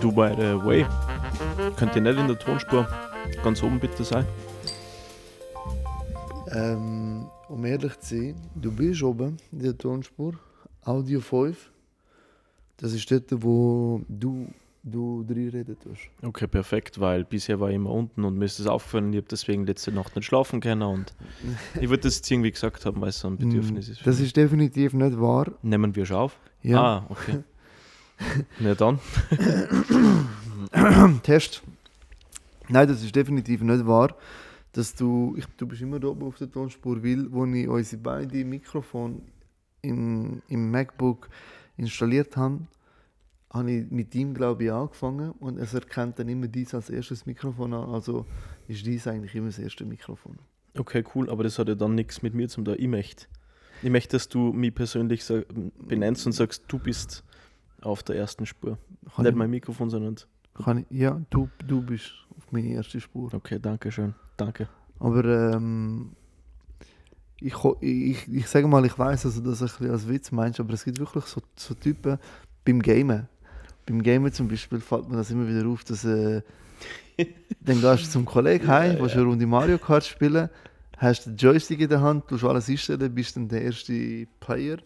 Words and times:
Du, 0.00 0.12
by 0.12 0.34
the 0.36 0.58
way, 0.62 0.84
könnt 1.76 1.96
ihr 1.96 2.02
nicht 2.02 2.18
in 2.18 2.26
der 2.26 2.38
Tonspur 2.38 2.86
ganz 3.42 3.62
oben 3.62 3.80
bitte 3.80 4.04
sein? 4.04 4.26
Ähm, 6.52 7.26
um 7.48 7.64
ehrlich 7.64 7.98
zu 8.00 8.16
sein, 8.16 8.34
du 8.54 8.70
bist 8.72 9.02
oben 9.02 9.38
in 9.50 9.60
der 9.60 9.78
Tonspur, 9.78 10.34
Audio 10.84 11.20
5. 11.20 11.70
Das 12.76 12.92
ist 12.92 13.10
dort, 13.10 13.42
wo 13.42 14.02
du, 14.06 14.48
du 14.86 15.24
drin 15.24 15.48
reden 15.48 15.76
tust. 15.78 16.02
Okay, 16.22 16.46
perfekt, 16.46 17.00
weil 17.00 17.24
bisher 17.24 17.58
war 17.60 17.68
ich 17.68 17.76
immer 17.76 17.90
unten 17.90 18.24
und 18.24 18.38
mir 18.38 18.44
ist 18.44 18.60
das 18.60 18.66
aufgefallen, 18.66 19.12
ich 19.12 19.18
habe 19.18 19.26
deswegen 19.28 19.66
letzte 19.66 19.92
Nacht 19.92 20.14
nicht 20.14 20.24
schlafen 20.24 20.60
können 20.60 20.82
und 20.82 21.12
ich 21.80 21.88
würde 21.88 22.04
das 22.04 22.16
jetzt 22.16 22.30
irgendwie 22.30 22.52
gesagt 22.52 22.86
haben, 22.86 23.00
weil 23.00 23.08
es 23.08 23.18
so 23.18 23.28
ein 23.28 23.36
Bedürfnis 23.36 23.88
ist. 23.88 24.06
Das 24.06 24.20
ist 24.20 24.36
definitiv 24.36 24.92
nicht 24.92 25.20
wahr. 25.20 25.52
Nehmen 25.62 25.94
wir 25.94 26.06
schon 26.06 26.16
auf? 26.16 26.38
Ja. 26.62 26.80
Ah, 26.80 27.06
okay. 27.08 27.42
Na 28.60 28.74
dann. 28.74 29.00
Test. 31.22 31.62
Nein, 32.68 32.88
das 32.88 33.02
ist 33.02 33.14
definitiv 33.14 33.62
nicht 33.62 33.86
wahr, 33.86 34.16
dass 34.72 34.94
du, 34.94 35.34
ich, 35.36 35.46
du 35.56 35.66
bist 35.66 35.82
immer 35.82 36.00
da 36.00 36.08
oben 36.08 36.26
auf 36.26 36.36
der 36.38 36.50
Tonspur, 36.50 37.02
weil, 37.02 37.30
wo 37.30 37.44
ich 37.44 37.68
unsere 37.68 38.02
beiden 38.02 38.48
Mikrofone 38.48 39.20
im, 39.82 40.42
im 40.48 40.70
MacBook 40.70 41.28
installiert 41.76 42.36
habe, 42.36 42.60
habe 43.56 43.70
ich 43.70 43.90
mit 43.90 44.14
ihm, 44.14 44.34
glaube 44.34 44.64
ich, 44.64 44.72
angefangen 44.72 45.32
und 45.32 45.58
es 45.58 45.74
erkennt 45.74 46.18
dann 46.18 46.28
immer 46.28 46.48
dies 46.48 46.74
als 46.74 46.90
erstes 46.90 47.26
Mikrofon 47.26 47.74
an, 47.74 47.90
also 47.90 48.26
ist 48.68 48.86
dies 48.86 49.06
eigentlich 49.06 49.34
immer 49.34 49.46
das 49.46 49.58
erste 49.58 49.84
Mikrofon. 49.84 50.38
Okay, 50.78 51.04
cool, 51.14 51.30
aber 51.30 51.44
das 51.44 51.58
hat 51.58 51.68
ja 51.68 51.74
dann 51.74 51.94
nichts 51.94 52.22
mit 52.22 52.34
mir 52.34 52.48
zum 52.48 52.64
da. 52.64 52.74
Ich 52.74 52.88
möchte. 52.88 53.26
Ich 53.82 53.90
möchte, 53.90 54.16
dass 54.16 54.28
du 54.28 54.52
mich 54.52 54.74
persönlich 54.74 55.22
benennst 55.78 56.26
und 56.26 56.32
sagst, 56.32 56.64
du 56.68 56.78
bist 56.78 57.24
auf 57.82 58.02
der 58.02 58.16
ersten 58.16 58.46
Spur. 58.46 58.78
Kann 59.14 59.24
nicht 59.24 59.32
ich, 59.32 59.36
mein 59.36 59.50
Mikrofon, 59.50 59.90
sondern. 59.90 60.16
ich, 60.16 60.84
ja, 60.90 61.20
du, 61.30 61.48
du 61.66 61.82
bist 61.82 62.12
auf 62.36 62.50
meine 62.52 62.68
erste 62.68 63.00
Spur. 63.00 63.32
Okay, 63.32 63.58
danke 63.60 63.90
schön. 63.92 64.14
Danke. 64.36 64.68
Aber 64.98 65.24
ähm, 65.24 66.12
ich, 67.40 67.54
ich, 67.80 68.28
ich 68.32 68.48
sage 68.48 68.66
mal, 68.66 68.84
ich 68.86 68.98
weiß, 68.98 69.22
dass 69.22 69.34
du 69.34 69.42
das 69.42 69.60
ein 69.60 69.66
bisschen 69.66 69.90
als 69.90 70.08
Witz 70.08 70.32
meinst, 70.32 70.58
aber 70.58 70.72
es 70.72 70.84
gibt 70.84 70.98
wirklich 70.98 71.24
so, 71.24 71.42
so 71.54 71.74
Typen 71.74 72.18
beim 72.64 72.80
Gamen. 72.80 73.28
Beim 73.86 74.02
Gamen 74.02 74.32
zum 74.32 74.48
Beispiel 74.48 74.80
fällt 74.80 75.08
mir 75.08 75.16
das 75.16 75.30
immer 75.30 75.46
wieder 75.48 75.66
auf, 75.68 75.84
dass 75.84 76.04
äh, 76.04 76.42
dann 77.60 77.80
gehst 77.80 78.06
du 78.06 78.10
zum 78.10 78.24
Kollegen 78.24 78.66
heim, 78.68 78.96
willst 79.00 79.14
eine 79.16 79.24
Runde 79.24 79.46
Mario 79.46 79.78
Kart 79.78 80.04
spielen, 80.04 80.50
hast 80.98 81.26
den 81.26 81.36
Joystick 81.36 81.80
in 81.80 81.88
der 81.88 82.00
Hand, 82.00 82.28
tust 82.28 82.44
alles 82.44 82.68
einstellen, 82.68 83.14
bist 83.14 83.36
dann 83.36 83.48
der 83.48 83.62
erste 83.62 84.26
Player 84.40 84.78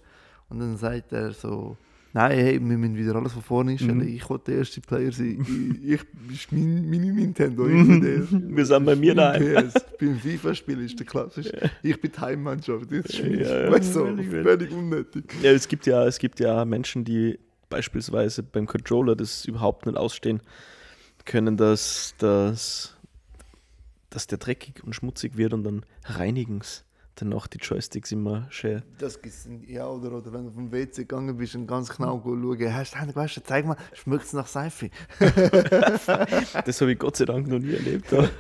und 0.49 0.61
dann 0.61 0.77
sagt 0.77 1.13
er 1.13 1.33
so, 1.33 1.77
nein, 2.13 2.33
hey, 2.39 2.53
wir 2.61 2.79
müssen 2.79 2.97
wieder 2.97 3.17
alles 3.17 3.33
von 3.33 3.43
vorne 3.43 3.73
einstellen, 3.73 3.99
Mhm. 3.99 4.09
ich 4.15 4.29
will 4.31 4.39
der 4.47 4.59
erste 4.59 4.81
Player 4.81 5.11
sein, 5.13 5.45
ich, 5.83 5.95
ich 5.95 6.01
ist 6.35 6.53
mein, 6.53 6.89
meine 6.89 7.13
Nintendo, 7.13 7.67
ich 7.67 7.87
bin 7.87 8.01
der 8.01 8.15
erste. 8.17 8.57
Wir 8.57 8.67
sind 8.67 8.85
bei 8.85 8.97
mir 8.97 9.15
daheim. 9.15 9.71
Beim 9.99 10.19
FIFA-Spiel 10.19 10.81
ist 10.83 10.99
der 10.99 11.07
klassisch. 11.07 11.49
Ich 11.83 12.01
bin 12.01 12.13
die 12.13 12.19
Heimmannschaft. 12.21 12.87
Das 12.93 13.07
ist 13.07 13.19
Ja, 13.19 13.65
ja, 13.65 13.73
weißt 13.73 13.97
du, 13.97 14.17
völlig 14.43 14.71
unnötig. 14.73 15.35
Ja, 15.43 15.51
es 15.51 15.67
gibt 15.67 15.87
ja, 15.87 16.07
es 16.07 16.19
gibt 16.19 16.39
ja 16.41 16.65
Menschen, 16.65 17.05
die 17.05 17.39
beispielsweise 17.71 18.43
beim 18.43 18.67
Controller 18.67 19.17
das 19.17 19.47
überhaupt 19.47 19.87
nicht 19.87 19.97
ausstehen 19.97 20.43
können, 21.25 21.57
dass, 21.57 22.15
dass, 22.19 22.97
dass 24.11 24.27
der 24.27 24.39
dreckig 24.39 24.85
und 24.85 24.95
schmutzig 24.95 25.37
wird 25.37 25.55
und 25.55 25.65
dann 25.65 25.87
reinigen 26.05 26.59
es 26.61 26.85
danach 27.21 27.47
die 27.47 27.59
Joysticks 27.59 28.13
immer 28.13 28.47
schön. 28.51 28.83
Das 28.99 29.21
gibt's 29.21 29.49
ja, 29.67 29.87
oder, 29.87 30.13
oder 30.13 30.33
wenn 30.33 30.47
du 30.47 30.51
vom 30.51 30.73
WC 30.73 31.03
gegangen 31.03 31.37
bist 31.37 31.55
und 31.55 31.67
ganz 31.67 31.95
genau 31.95 32.21
schauen, 32.25 32.75
hast 32.75 32.95
du 32.95 32.99
Hände 32.99 33.13
gewaschen, 33.13 33.43
zeig 33.47 33.67
mal, 33.67 33.77
schmeckt 33.93 34.25
es 34.25 34.33
nach 34.33 34.47
Seife? 34.47 34.91
Das 36.65 36.81
habe 36.81 36.93
ich 36.93 36.99
Gott 36.99 37.17
sei 37.17 37.25
Dank 37.25 37.47
noch 37.47 37.59
nie 37.59 37.75
erlebt, 37.75 38.13
aber 38.13 38.31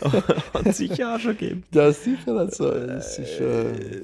aber 0.00 0.22
hat 0.54 0.74
sicher 0.74 1.14
auch 1.14 1.18
schon 1.18 1.36
gegeben. 1.36 1.64
Das 1.70 1.98
ist 1.98 2.04
sicher 2.04 2.44
nicht 2.44 2.54
so. 2.54 2.70
Das 2.70 3.18
ist, 3.18 3.40
äh, 3.40 4.02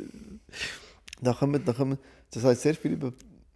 da 1.21 1.33
kommen, 1.33 1.65
da 1.65 1.73
kommen, 1.73 1.99
das 2.33 2.45
heißt 2.45 2.63
sehr 2.63 2.75
viel 2.75 2.93
über, 2.93 3.13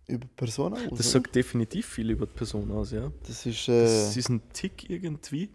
über 0.08 0.26
Personen 0.36 0.74
aus. 0.74 0.82
Das 0.90 0.92
oder? 0.92 1.02
sagt 1.02 1.34
definitiv 1.36 1.86
viel 1.86 2.10
über 2.10 2.26
die 2.26 2.32
Person 2.32 2.70
aus, 2.72 2.90
ja. 2.92 3.10
das 3.26 3.46
ist, 3.46 3.68
Das 3.68 4.16
äh, 4.16 4.18
ist 4.18 4.28
ein 4.28 4.40
Tick 4.52 4.88
irgendwie 4.90 5.50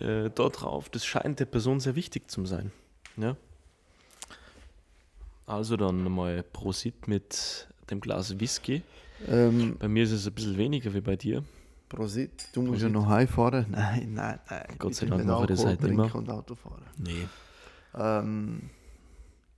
äh, 0.00 0.30
da 0.34 0.48
drauf. 0.48 0.88
Das 0.90 1.04
scheint 1.06 1.40
der 1.40 1.46
Person 1.46 1.80
sehr 1.80 1.94
wichtig 1.96 2.30
zu 2.30 2.44
sein. 2.46 2.72
Ja. 3.16 3.36
Also 5.46 5.76
dann 5.76 6.02
mal 6.10 6.42
Prosit 6.42 7.06
mit 7.08 7.68
dem 7.90 8.00
Glas 8.00 8.38
Whisky. 8.40 8.82
ähm, 9.28 9.76
Bei 9.78 9.88
mir 9.88 10.02
ist 10.02 10.10
es 10.12 10.26
ein 10.26 10.32
bisschen 10.34 10.58
weniger 10.58 10.92
wie 10.92 11.00
bei 11.00 11.16
dir. 11.16 11.44
Prosit, 11.88 12.48
du 12.52 12.62
musst 12.62 12.72
Prosit. 12.72 12.82
ja 12.82 12.88
noch 12.88 13.06
heimfahren. 13.08 13.66
Nein, 13.70 14.12
nein, 14.14 14.40
nein. 14.50 14.66
Gott 14.78 14.94
sei 14.96 15.06
Dank 15.06 15.24
mache 15.24 15.42
ich 15.44 15.48
das 15.50 15.62
trinken 15.62 15.86
immer. 15.86 16.12
und 16.16 16.28
Auto 16.28 16.56
fahren. 16.56 16.82
Nee. 16.98 17.28
Ähm, 17.94 18.70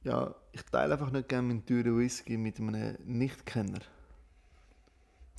ja, 0.05 0.35
ich 0.53 0.63
teile 0.65 0.93
einfach 0.93 1.11
nicht 1.11 1.29
gerne 1.29 1.49
meinen 1.49 1.65
teuren 1.65 1.99
Whisky 1.99 2.37
mit 2.37 2.59
einem 2.61 2.97
Nichtkenner. 3.07 3.79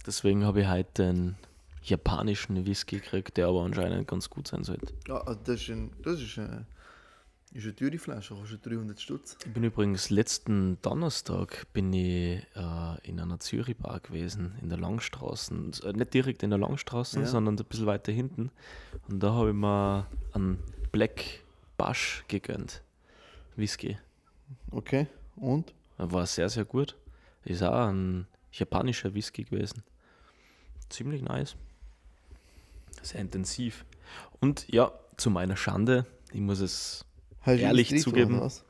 Deswegen 0.09 0.43
habe 0.43 0.61
ich 0.61 0.67
heute 0.67 1.09
einen 1.09 1.35
japanischen 1.83 2.65
Whisky 2.65 2.97
gekriegt, 2.97 3.37
der 3.37 3.45
aber 3.47 3.61
anscheinend 3.61 4.07
ganz 4.07 4.27
gut 4.27 4.47
sein 4.47 4.63
sollte. 4.63 4.91
Ja, 5.07 5.17
also 5.21 5.39
das 5.43 5.61
ist, 5.61 5.69
ein, 5.69 5.91
das 6.01 6.19
ist, 6.19 6.35
eine, 6.39 6.65
ist 7.53 7.63
eine 7.65 7.75
teure 7.75 7.99
Flasche, 7.99 8.33
kostet 8.33 8.65
300 8.65 8.99
Stutz. 8.99 9.37
Ich 9.45 9.53
bin 9.53 9.63
übrigens 9.63 10.09
letzten 10.09 10.81
Donnerstag 10.81 11.67
bin 11.73 11.93
ich 11.93 12.41
äh, 12.55 12.97
in 13.07 13.19
einer 13.19 13.39
Zürich-Bar 13.39 13.99
gewesen, 13.99 14.55
in 14.63 14.69
der 14.69 14.79
Langstraße. 14.79 15.53
Äh, 15.85 15.93
nicht 15.93 16.11
direkt 16.15 16.41
in 16.41 16.49
der 16.49 16.57
Langstraße, 16.57 17.19
Ja. 17.19 17.27
sondern 17.27 17.55
ein 17.59 17.65
bisschen 17.65 17.85
weiter 17.85 18.11
hinten. 18.11 18.49
Und 19.09 19.19
da 19.21 19.33
habe 19.33 19.49
ich 19.49 19.55
mir 19.55 20.07
einen 20.33 20.57
Black 20.91 21.23
Bash 21.77 22.23
gegönnt. 22.27 22.81
Whisky. 23.55 23.99
Okay, 24.71 25.05
und? 25.35 25.71
War 25.97 26.25
sehr, 26.25 26.49
sehr 26.49 26.65
gut. 26.65 26.95
Ist 27.45 27.61
auch 27.61 27.89
ein 27.89 28.25
japanischer 28.51 29.13
Whisky 29.13 29.43
gewesen. 29.43 29.83
Ziemlich 30.89 31.21
nice. 31.21 31.55
Sehr 33.01 33.21
intensiv. 33.21 33.85
Und 34.39 34.67
ja, 34.67 34.91
zu 35.17 35.29
meiner 35.29 35.55
Schande, 35.55 36.05
ich 36.31 36.41
muss 36.41 36.59
es 36.59 37.05
Hast 37.41 37.59
du 37.59 37.63
Ehrlich 37.63 37.89
drin, 37.89 37.99
zugeben. 37.99 38.41
Hast 38.41 38.63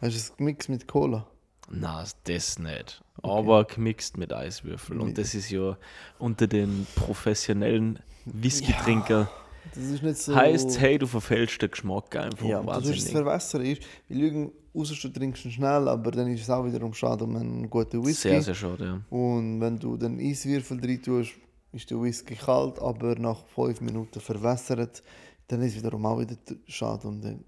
du 0.00 0.06
es 0.06 0.36
gemixt 0.36 0.68
mit 0.68 0.86
Cola? 0.86 1.26
Na, 1.68 2.04
das 2.24 2.58
nicht. 2.58 3.02
Aber 3.22 3.64
gemixt 3.64 4.18
mit 4.18 4.32
Eiswürfel. 4.32 5.00
Und 5.00 5.18
das 5.18 5.34
ist 5.34 5.50
ja 5.50 5.76
unter 6.18 6.46
den 6.46 6.86
professionellen 6.94 7.98
Whisky-Trinker. 8.26 9.28
Das 9.74 9.82
ist 9.82 10.02
nicht 10.02 10.18
so... 10.18 10.36
Heißt, 10.36 10.78
hey, 10.78 10.98
du 10.98 11.08
verfälscht 11.08 11.60
den 11.62 11.70
Geschmack 11.70 12.14
einfach 12.14 12.46
ja, 12.46 12.62
das 12.62 12.86
ist 12.86 12.88
das 12.88 12.94
wahnsinnig. 12.94 13.12
Verwässern 13.12 13.62
ist, 13.62 13.82
wir 14.06 14.16
lügen, 14.16 14.52
außer 14.74 14.94
du 15.02 15.08
trinkst 15.08 15.44
ihn 15.44 15.50
schnell, 15.50 15.88
aber 15.88 16.12
dann 16.12 16.32
ist 16.32 16.42
es 16.42 16.50
auch 16.50 16.64
wiederum 16.64 16.94
schade 16.94 17.24
um 17.24 17.34
einen 17.34 17.68
guten 17.68 18.04
Whisky. 18.04 18.28
Sehr, 18.28 18.42
sehr 18.42 18.54
schade, 18.54 18.84
ja. 18.84 19.00
Und 19.16 19.60
wenn 19.60 19.78
du 19.78 19.96
den 19.96 20.20
Eiswürfel 20.20 20.80
drin 20.80 21.02
tust, 21.02 21.32
ist 21.76 21.90
der 21.90 22.00
Whisky 22.02 22.34
kalt, 22.34 22.78
aber 22.80 23.14
nach 23.16 23.44
5 23.54 23.80
Minuten 23.80 24.20
verwässert, 24.20 25.02
dann 25.48 25.62
ist 25.62 25.72
es 25.72 25.78
wiederum 25.78 26.04
auch 26.06 26.18
wieder 26.18 26.36
schade. 26.66 27.06
Und 27.08 27.22
dann 27.22 27.44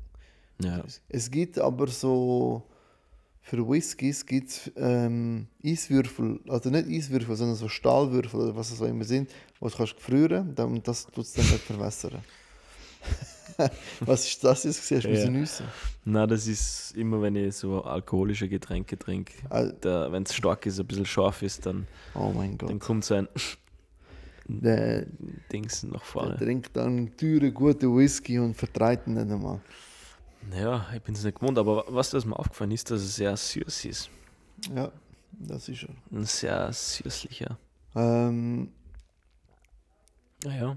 ja. 0.63 0.83
Es 1.09 1.31
gibt 1.31 1.59
aber 1.59 1.87
so 1.87 2.63
für 3.43 3.67
Whiskys 3.67 4.27
gibt 4.27 4.51
es 4.51 4.71
ähm, 4.77 5.47
Eiswürfel, 5.65 6.41
also 6.49 6.69
nicht 6.69 6.89
Eiswürfel, 6.89 7.35
sondern 7.37 7.57
so 7.57 7.69
Stahlwürfel 7.69 8.41
oder 8.41 8.57
was 8.57 8.71
es 8.73 8.83
auch 8.83 8.87
immer 8.87 9.05
sind, 9.05 9.31
die 9.31 9.65
du 9.65 9.71
kannst 9.75 9.97
gefrieren 9.97 10.55
dann- 10.55 10.73
und 10.73 10.87
das 10.87 11.07
tut 11.07 11.25
es 11.25 11.33
dann 11.33 11.47
nicht 11.47 11.61
verwässern. 11.61 12.21
was 14.01 14.27
ist 14.27 14.45
das 14.45 14.65
jetzt? 14.65 14.91
Hast 14.91 15.05
du 15.05 15.09
Ja. 15.11 15.31
nüssen? 15.31 15.67
Na, 16.05 16.27
das 16.27 16.47
ist 16.47 16.95
immer, 16.97 17.23
wenn 17.23 17.37
ich 17.37 17.57
so 17.57 17.83
alkoholische 17.83 18.49
Getränke 18.49 18.99
trinke. 18.99 19.33
Ah, 19.51 19.65
Wenn 20.11 20.25
es 20.25 20.35
stark 20.35 20.67
ist, 20.67 20.79
ein 20.79 20.87
bisschen 20.87 21.07
scharf 21.07 21.43
ist, 21.43 21.65
dann, 21.67 21.87
Oh 22.15 22.33
mein 22.35 22.59
dann 22.59 22.79
kommt 22.79 23.05
so 23.05 23.15
ein 23.15 23.29
Der, 24.51 25.05
Dings 25.53 25.83
der 25.83 26.01
vorne. 26.01 26.37
trinkt 26.37 26.75
dann 26.75 26.87
einen 26.87 27.17
teuren, 27.17 27.53
guten 27.53 27.95
Whisky 27.97 28.39
und 28.39 28.55
vertreibt 28.55 29.07
ihn 29.07 29.15
nicht 29.15 29.31
einmal. 29.31 29.61
Ja, 30.55 30.87
ich 30.95 31.03
bin 31.03 31.15
es 31.15 31.23
nicht 31.23 31.39
gewohnt, 31.39 31.59
aber 31.59 31.85
was 31.89 32.11
das 32.11 32.25
mir 32.25 32.39
aufgefallen 32.39 32.71
ist, 32.71 32.91
dass 32.91 33.03
es 33.03 33.17
sehr 33.17 33.37
süß 33.37 33.85
ist. 33.85 34.09
Ja, 34.75 34.91
das 35.33 35.69
ist 35.69 35.83
er. 35.83 35.95
Ein 36.11 36.25
sehr 36.25 36.73
süßlicher. 36.73 37.59
Ähm, 37.95 38.73
Naja. 40.45 40.77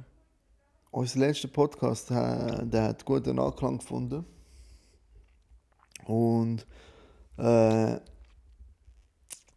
Unser 0.89 1.19
letzter 1.19 1.47
Podcast 1.47 2.11
äh, 2.11 2.65
der 2.65 2.83
hat 2.89 3.05
guten 3.05 3.39
Anklang 3.39 3.77
gefunden. 3.77 4.25
Und 6.03 6.65
äh, 7.37 7.95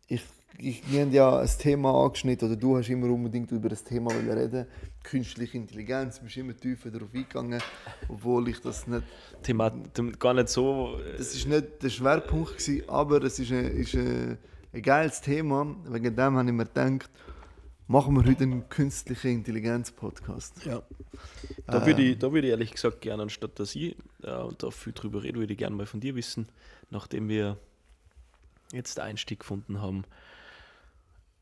ich, 0.07 0.23
wir 0.59 1.01
haben 1.01 1.12
ja 1.12 1.39
ein 1.39 1.49
Thema 1.59 2.05
angeschnitten, 2.05 2.49
oder 2.49 2.56
du 2.56 2.77
hast 2.77 2.89
immer 2.89 3.09
unbedingt 3.09 3.51
über 3.51 3.69
das 3.69 3.83
Thema 3.83 4.11
wollen 4.11 4.31
reden. 4.31 4.67
Künstliche 5.03 5.59
Intelligenz, 5.59 6.19
du 6.19 6.25
bist 6.25 6.37
immer 6.37 6.56
tiefer 6.56 6.91
darauf 6.91 7.09
eingegangen, 7.12 7.61
obwohl 8.09 8.49
ich 8.49 8.61
das 8.61 8.87
nicht. 8.87 9.03
Thema, 9.43 9.71
gar 10.19 10.35
nicht 10.35 10.49
so. 10.49 10.99
äh, 10.99 11.19
Das 11.19 11.35
ist 11.35 11.47
nicht 11.47 11.83
der 11.83 11.91
Schwerpunkt, 11.91 12.53
gewesen, 12.59 12.89
aber 12.89 13.23
es 13.23 13.39
ist, 13.39 13.53
eine, 13.53 13.69
ist 13.69 13.95
eine, 13.95 14.39
ein 14.73 14.83
geiles 14.83 15.21
Thema. 15.21 15.77
Wegen 15.89 16.17
dem 16.17 16.37
habe 16.37 16.49
ich 16.49 16.55
mir 16.55 16.65
gedacht, 16.65 17.11
machen 17.87 18.15
wir 18.17 18.25
heute 18.25 18.45
einen 18.45 18.69
künstlichen 18.69 19.33
Intelligenz-Podcast. 19.33 20.65
Ja. 20.65 20.83
Da 21.67 21.85
würde 21.87 22.03
ich, 22.03 22.19
da 22.19 22.33
würd 22.33 22.45
ich 22.45 22.51
ehrlich 22.51 22.73
gesagt 22.73 23.01
gerne, 23.03 23.25
anstatt 23.25 23.59
dass 23.59 23.75
ich 23.75 23.97
äh, 24.23 24.49
da 24.56 24.71
viel 24.71 24.93
drüber 24.93 25.23
rede, 25.23 25.39
würde 25.39 25.53
ich 25.53 25.59
gerne 25.59 25.77
mal 25.77 25.87
von 25.87 26.01
dir 26.01 26.15
wissen, 26.15 26.49
nachdem 26.91 27.29
wir 27.29 27.59
jetzt 28.73 28.97
den 28.97 29.05
Einstieg 29.05 29.41
gefunden 29.41 29.83
haben, 29.83 30.05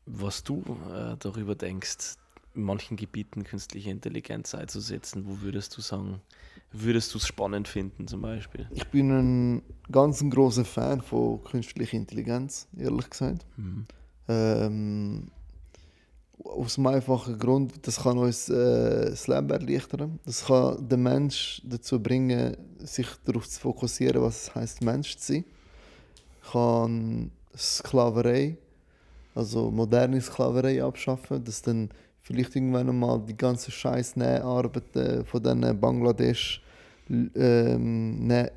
was 0.05 0.43
du 0.43 0.63
äh, 0.93 1.15
darüber 1.19 1.55
denkst, 1.55 2.15
in 2.55 2.63
manchen 2.63 2.97
Gebieten 2.97 3.43
künstliche 3.43 3.89
Intelligenz 3.89 4.53
einzusetzen. 4.53 5.25
Wo 5.25 5.41
würdest 5.41 5.75
du 5.77 5.81
sagen, 5.81 6.21
würdest 6.71 7.13
du 7.13 7.17
es 7.17 7.27
spannend 7.27 7.67
finden 7.67 8.07
zum 8.07 8.21
Beispiel? 8.21 8.67
Ich 8.71 8.87
bin 8.87 9.11
ein 9.11 9.61
ganz 9.91 10.21
ein 10.21 10.29
großer 10.29 10.65
Fan 10.65 11.01
von 11.01 11.43
künstlicher 11.43 11.97
Intelligenz, 11.97 12.67
ehrlich 12.77 13.09
gesagt. 13.09 13.45
Mhm. 13.57 13.85
Ähm, 14.27 15.31
aus 16.43 16.75
dem 16.75 16.87
einfachen 16.87 17.39
Grund, 17.39 17.87
das 17.87 18.01
kann 18.01 18.17
uns 18.17 18.49
äh, 18.49 19.09
das 19.11 19.27
Leben 19.27 19.49
erleichtern. 19.49 20.19
Das 20.25 20.45
kann 20.45 20.87
den 20.87 21.03
Mensch 21.03 21.61
dazu 21.65 22.01
bringen, 22.01 22.57
sich 22.79 23.07
darauf 23.23 23.47
zu 23.47 23.59
fokussieren, 23.59 24.21
was 24.21 24.43
es 24.43 24.55
heißt, 24.55 24.81
Mensch 24.81 25.17
zu 25.17 25.33
sein. 25.33 25.45
Kann 26.51 27.31
Sklaverei, 27.55 28.57
also 29.35 29.71
moderne 29.71 30.21
Sklaverei 30.21 30.83
abschaffen, 30.83 31.43
dass 31.43 31.61
dann 31.61 31.89
vielleicht 32.21 32.55
irgendwann 32.55 32.89
einmal 32.89 33.21
die 33.21 33.37
ganze 33.37 33.71
scheiß 33.71 34.15
Näharbeiten 34.15 35.25
von 35.25 35.43
diesen 35.43 35.79
Bangladesch 35.79 36.61
ähm, 37.09 38.27
Näh 38.27 38.49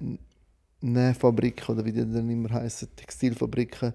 Nähfabriken 0.82 1.74
oder 1.74 1.84
wie 1.84 1.92
die 1.92 2.00
dann 2.00 2.30
immer 2.30 2.50
heißen, 2.50 2.88
Textilfabriken 2.94 3.94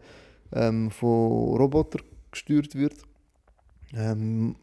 ähm, 0.51 0.89
von 0.89 1.55
Robotern 1.55 2.01
gesteuert 2.31 2.75
wird. 2.75 2.95
Ähm, 3.93 4.55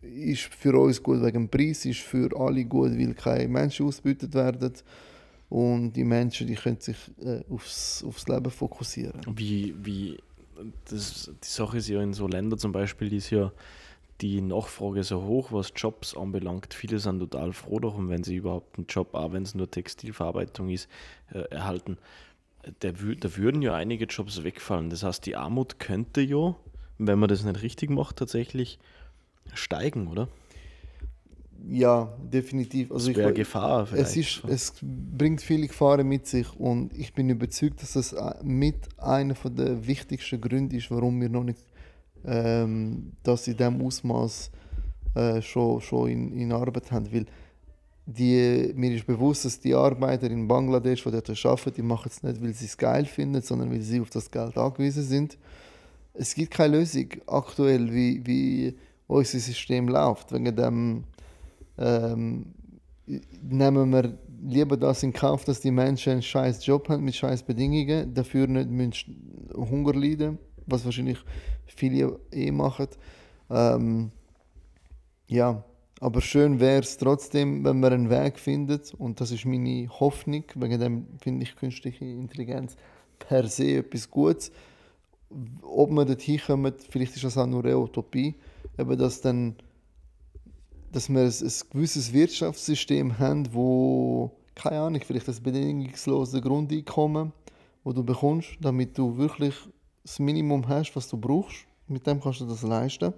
ist 0.00 0.42
für 0.42 0.78
uns 0.80 1.02
gut 1.02 1.20
wegen 1.22 1.46
dem 1.46 1.48
Preis, 1.48 1.84
ist 1.84 2.00
für 2.00 2.30
alle 2.38 2.64
gut, 2.64 2.92
weil 2.92 3.14
keine 3.14 3.48
Menschen 3.48 3.86
ausgebeutet 3.86 4.34
werden 4.34 4.72
und 5.48 5.92
die 5.92 6.04
Menschen 6.04 6.46
die 6.46 6.54
können 6.54 6.80
sich 6.80 6.96
äh, 7.22 7.42
aufs, 7.50 8.04
aufs 8.04 8.26
Leben 8.26 8.50
fokussieren. 8.50 9.20
Wie, 9.34 9.74
wie 9.82 10.18
das, 10.90 11.30
die 11.42 11.48
Sache 11.48 11.78
ist 11.78 11.88
ja 11.88 12.02
in 12.02 12.12
so 12.12 12.26
Ländern 12.26 12.58
zum 12.58 12.72
Beispiel, 12.72 13.12
ist 13.12 13.30
ja 13.30 13.52
die 14.20 14.40
Nachfrage 14.40 15.04
so 15.04 15.22
hoch, 15.22 15.52
was 15.52 15.72
Jobs 15.76 16.16
anbelangt. 16.16 16.72
Viele 16.72 16.98
sind 16.98 17.18
total 17.18 17.52
froh 17.52 17.80
darum, 17.80 18.08
wenn 18.08 18.24
sie 18.24 18.36
überhaupt 18.36 18.78
einen 18.78 18.86
Job, 18.86 19.14
auch 19.14 19.32
wenn 19.32 19.42
es 19.42 19.54
nur 19.54 19.70
Textilverarbeitung 19.70 20.70
ist, 20.70 20.88
äh, 21.32 21.40
erhalten. 21.50 21.98
Der, 22.82 22.92
da 22.92 23.36
würden 23.36 23.62
ja 23.62 23.74
einige 23.74 24.06
Jobs 24.06 24.42
wegfallen. 24.42 24.90
Das 24.90 25.02
heißt, 25.02 25.24
die 25.26 25.36
Armut 25.36 25.78
könnte 25.78 26.20
ja, 26.20 26.56
wenn 26.98 27.18
man 27.18 27.28
das 27.28 27.44
nicht 27.44 27.62
richtig 27.62 27.90
macht, 27.90 28.16
tatsächlich 28.16 28.78
steigen, 29.54 30.08
oder? 30.08 30.28
Ja, 31.68 32.12
definitiv. 32.32 32.92
Also 32.92 33.14
wäre 33.14 33.32
Gefahr 33.32 33.86
vielleicht. 33.86 34.10
Es, 34.10 34.16
ist, 34.16 34.44
es 34.48 34.72
bringt 34.80 35.40
viele 35.40 35.66
Gefahren 35.66 36.06
mit 36.06 36.26
sich 36.26 36.46
und 36.58 36.96
ich 36.96 37.12
bin 37.12 37.28
überzeugt, 37.28 37.82
dass 37.82 37.94
das 37.94 38.14
mit 38.42 38.76
einer 38.98 39.34
der 39.34 39.86
wichtigsten 39.86 40.40
Gründe 40.40 40.76
ist, 40.76 40.90
warum 40.90 41.20
wir 41.20 41.28
noch 41.28 41.42
nicht 41.42 41.58
ähm, 42.24 43.12
das 43.22 43.48
in 43.48 43.56
diesem 43.56 43.80
Ausmaß 43.80 44.50
äh, 45.14 45.42
schon, 45.42 45.80
schon 45.80 46.08
in, 46.08 46.32
in 46.32 46.52
Arbeit 46.52 46.92
haben. 46.92 47.12
Weil 47.12 47.26
die, 48.06 48.72
mir 48.76 48.94
ist 48.94 49.06
bewusst, 49.06 49.44
dass 49.44 49.58
die 49.58 49.74
Arbeiter 49.74 50.30
in 50.30 50.46
Bangladesch, 50.46 51.02
die 51.02 51.10
dort 51.10 51.28
arbeiten, 51.28 51.74
die 51.74 51.82
machen 51.82 52.10
es 52.12 52.22
nicht, 52.22 52.40
weil 52.40 52.54
sie 52.54 52.66
es 52.66 52.76
geil 52.76 53.06
finden, 53.06 53.42
sondern 53.42 53.72
weil 53.72 53.82
sie 53.82 54.00
auf 54.00 54.10
das 54.10 54.30
Geld 54.30 54.56
angewiesen 54.56 55.02
sind. 55.02 55.36
Es 56.14 56.34
gibt 56.34 56.52
keine 56.52 56.78
Lösung 56.78 57.08
aktuell, 57.26 57.92
wie, 57.92 58.24
wie 58.24 58.74
unser 59.08 59.38
System 59.40 59.88
läuft. 59.88 60.32
Wegen 60.32 60.54
dem 60.54 61.04
ähm, 61.78 62.46
nehmen 63.42 63.90
wir 63.90 64.18
lieber 64.42 64.76
das 64.76 65.02
in 65.02 65.12
Kauf, 65.12 65.44
dass 65.44 65.60
die 65.60 65.70
Menschen 65.70 66.12
einen 66.14 66.22
scheiß 66.22 66.64
Job 66.66 66.88
haben 66.88 67.04
mit 67.04 67.14
scheiß 67.14 67.42
Bedingungen, 67.42 68.14
dafür 68.14 68.46
nicht 68.46 68.70
müssen 68.70 69.50
Hunger 69.54 69.94
leiden, 69.94 70.38
was 70.66 70.84
wahrscheinlich 70.84 71.18
viele 71.66 72.18
eh 72.32 72.50
machen. 72.50 72.88
Ähm, 73.50 74.10
ja, 75.28 75.64
aber 76.00 76.20
schön 76.20 76.60
wäre 76.60 76.80
es 76.80 76.98
trotzdem, 76.98 77.64
wenn 77.64 77.80
man 77.80 77.92
einen 77.92 78.10
Weg 78.10 78.38
findet, 78.38 78.92
und 78.94 79.20
das 79.20 79.30
ist 79.30 79.46
meine 79.46 79.88
Hoffnung, 79.88 80.44
wegen 80.54 80.78
dem 80.78 81.06
finde 81.20 81.44
ich 81.44 81.56
künstliche 81.56 82.04
Intelligenz 82.04 82.76
per 83.18 83.46
se 83.48 83.78
etwas 83.78 84.10
Gutes. 84.10 84.52
Ob 85.62 85.90
man 85.90 86.06
dorthin 86.06 86.40
kommt, 86.46 86.82
vielleicht 86.90 87.16
ist 87.16 87.24
das 87.24 87.38
auch 87.38 87.46
nur 87.46 87.64
eine 87.64 87.78
Utopie, 87.78 88.34
eben 88.78 88.98
dass 88.98 89.20
dann 89.20 89.56
dass 90.96 91.10
wir 91.10 91.20
ein, 91.20 91.26
ein 91.26 91.52
gewisses 91.72 92.10
Wirtschaftssystem 92.10 93.18
haben, 93.18 93.46
wo, 93.52 94.30
keine 94.54 94.80
Ahnung, 94.80 95.02
vielleicht 95.06 95.28
das 95.28 95.38
bedingungslose 95.38 96.40
Grundeinkommen, 96.40 97.34
wo 97.84 97.92
du 97.92 98.02
bekommst, 98.02 98.56
damit 98.62 98.96
du 98.96 99.14
wirklich 99.18 99.54
das 100.02 100.18
Minimum 100.18 100.66
hast, 100.66 100.96
was 100.96 101.06
du 101.06 101.18
brauchst. 101.18 101.66
Mit 101.86 102.06
dem 102.06 102.18
kannst 102.18 102.40
du 102.40 102.46
das 102.46 102.62
leisten. 102.62 103.12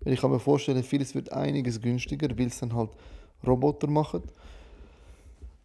Weil 0.00 0.14
ich 0.14 0.22
kann 0.22 0.30
mir 0.30 0.40
vorstellen, 0.40 0.82
vieles 0.82 1.14
wird 1.14 1.30
einiges 1.32 1.78
günstiger, 1.78 2.30
weil 2.38 2.46
es 2.46 2.60
dann 2.60 2.74
halt 2.74 2.92
Roboter 3.46 3.90
machen. 3.90 4.22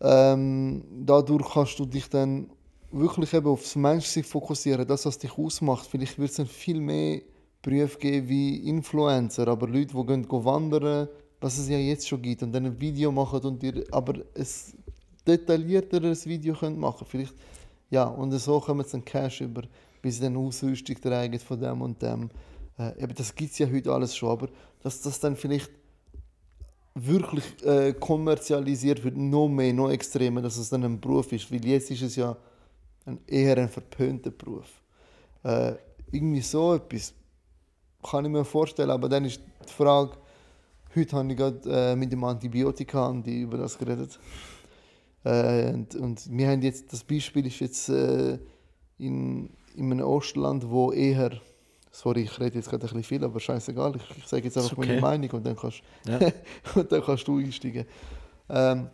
Ähm, 0.02 0.84
dadurch 1.06 1.50
kannst 1.54 1.80
du 1.80 1.86
dich 1.86 2.10
dann 2.10 2.50
wirklich 2.92 3.34
eben 3.34 3.48
aufs 3.48 3.78
Menschsein 3.78 4.26
fokussieren, 4.26 4.86
das, 4.86 5.06
was 5.06 5.18
dich 5.18 5.38
ausmacht. 5.38 5.88
Vielleicht 5.90 6.20
wird 6.20 6.30
es 6.30 6.36
dann 6.36 6.46
viel 6.46 6.82
mehr 6.82 7.22
Berufe 7.62 8.00
geben 8.00 8.28
wie 8.28 8.68
Influencer, 8.68 9.48
aber 9.48 9.70
Leute, 9.70 9.96
die 9.96 10.06
gehen, 10.06 10.28
wandern, 10.30 11.08
was 11.40 11.58
es 11.58 11.70
ja 11.70 11.78
jetzt 11.78 12.08
schon 12.08 12.22
gibt, 12.22 12.44
und 12.44 12.52
dann 12.52 12.66
ein 12.66 12.80
Video 12.80 13.12
machen 13.12 13.40
und 13.42 13.62
dir 13.62 13.84
aber 13.92 14.14
ein 14.14 14.48
detaillierteres 15.26 16.26
Video 16.26 16.56
können 16.56 16.80
machen 16.80 17.06
Vielleicht, 17.10 17.36
ja, 17.90 18.06
und 18.06 18.32
so 18.32 18.60
kommen 18.60 18.84
sie 18.86 18.92
dann 18.94 19.06
Cash 19.06 19.42
über, 19.42 19.64
bis 20.02 20.16
sie 20.16 20.24
dann 20.24 20.38
Ausrüstung 20.38 21.00
tragen 21.00 21.40
von 21.40 21.60
dem 21.60 21.82
und 21.82 22.02
dem. 22.02 22.30
Äh, 22.78 23.04
eben, 23.04 23.14
das 23.16 23.34
gibt 23.34 23.52
es 23.52 23.60
ja 23.60 23.68
heute 23.70 23.92
alles 23.92 24.16
schon, 24.16 24.30
aber 24.30 24.50
dass 24.82 25.02
das 25.02 25.20
dann 25.20 25.36
vielleicht 25.36 25.72
wirklich 26.96 27.46
äh, 27.64 27.94
kommerzialisiert 27.94 29.04
wird, 29.04 29.18
noch 29.18 29.48
mehr, 29.48 29.74
noch 29.74 29.90
extremer, 29.90 30.42
dass 30.42 30.58
es 30.58 30.70
dann 30.70 30.84
ein 30.84 31.00
Beruf 31.00 31.32
ist, 31.32 31.52
weil 31.52 31.64
jetzt 31.66 31.92
ist 31.92 32.02
es 32.02 32.16
ja 32.16 32.36
ein, 33.06 33.20
eher 33.28 33.58
ein 33.58 33.70
verpönter 33.70 34.32
Beruf. 34.32 34.82
Äh, 35.44 35.74
irgendwie 36.12 36.42
so 36.42 36.74
etwas 36.76 37.14
kann 38.04 38.26
ich 38.26 38.32
mir 38.32 38.46
vorstellen, 38.46 38.90
aber 38.90 39.10
dann 39.10 39.26
ist 39.26 39.42
die 39.68 39.74
Frage, 39.74 40.18
Heute 40.96 41.16
habe 41.16 41.32
ich 41.32 41.38
gerade 41.38 41.92
äh, 41.92 41.96
mit 41.96 42.12
dem 42.12 42.24
Antibiotika 42.24 43.12
die 43.26 43.42
über 43.42 43.58
das 43.58 43.78
geredet. 43.78 44.20
Äh, 45.24 45.74
und, 45.74 45.96
und 45.96 46.30
wir 46.30 46.48
haben 46.48 46.62
jetzt, 46.62 46.92
das 46.94 47.04
Beispiel 47.04 47.46
ist 47.48 47.60
jetzt 47.60 47.90
äh, 47.90 48.40
in, 48.98 49.50
in 49.76 49.92
einem 49.92 50.06
Ostland, 50.06 50.70
wo 50.70 50.92
eher, 50.92 51.32
sorry, 51.92 52.22
ich 52.22 52.40
rede 52.40 52.56
jetzt 52.56 52.70
gerade 52.70 52.86
ein 52.86 52.88
bisschen 52.88 53.04
viel, 53.04 53.24
aber 53.24 53.40
scheißegal, 53.40 53.96
ich, 53.98 54.18
ich 54.18 54.28
sage 54.28 54.44
jetzt 54.46 54.58
einfach 54.58 54.78
okay. 54.78 54.88
meine 54.88 55.02
Meinung 55.02 55.32
und 55.32 55.46
dann 55.46 55.56
kannst, 55.56 55.82
ja. 56.08 56.20
und 56.76 56.92
dann 56.92 57.04
kannst 57.04 57.28
du 57.28 57.38
einsteigen. 57.38 57.86
Ähm, 58.50 58.90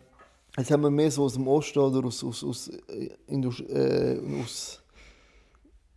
jetzt 0.56 0.70
haben 0.70 0.82
wir 0.82 0.90
mehr 0.90 1.10
so 1.10 1.24
aus 1.24 1.34
dem 1.34 1.46
Osten 1.46 1.78
oder 1.78 2.06
aus, 2.06 2.24
aus, 2.24 2.42
aus, 2.42 2.68
äh, 2.88 3.10
äh, 3.28 4.42
aus 4.42 4.82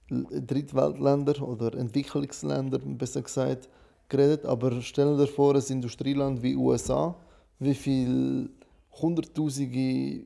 Drittweltländern 0.10 1.42
oder 1.42 1.74
Entwicklungsländern, 1.78 2.98
besser 2.98 3.24
gesagt, 3.24 3.68
geredet, 4.10 4.46
aber 4.46 4.82
stell 4.82 5.18
dir 5.18 5.28
vor, 5.28 5.56
ein 5.56 5.64
Industrieland 5.70 6.42
wie 6.42 6.56
USA, 6.56 7.16
wie 7.60 7.76
viele 7.76 8.50
hunderttausende 8.94 10.26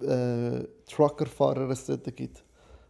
äh, 0.00 0.66
Truckerfahrer 0.86 1.70
es 1.70 1.86
dort 1.86 2.14
gibt. 2.16 2.44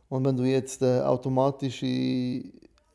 Und 0.08 0.25
wenn 0.25 0.37
du 0.37 0.44
jetzt 0.44 0.82
äh, 0.82 1.00
automatische 1.00 2.44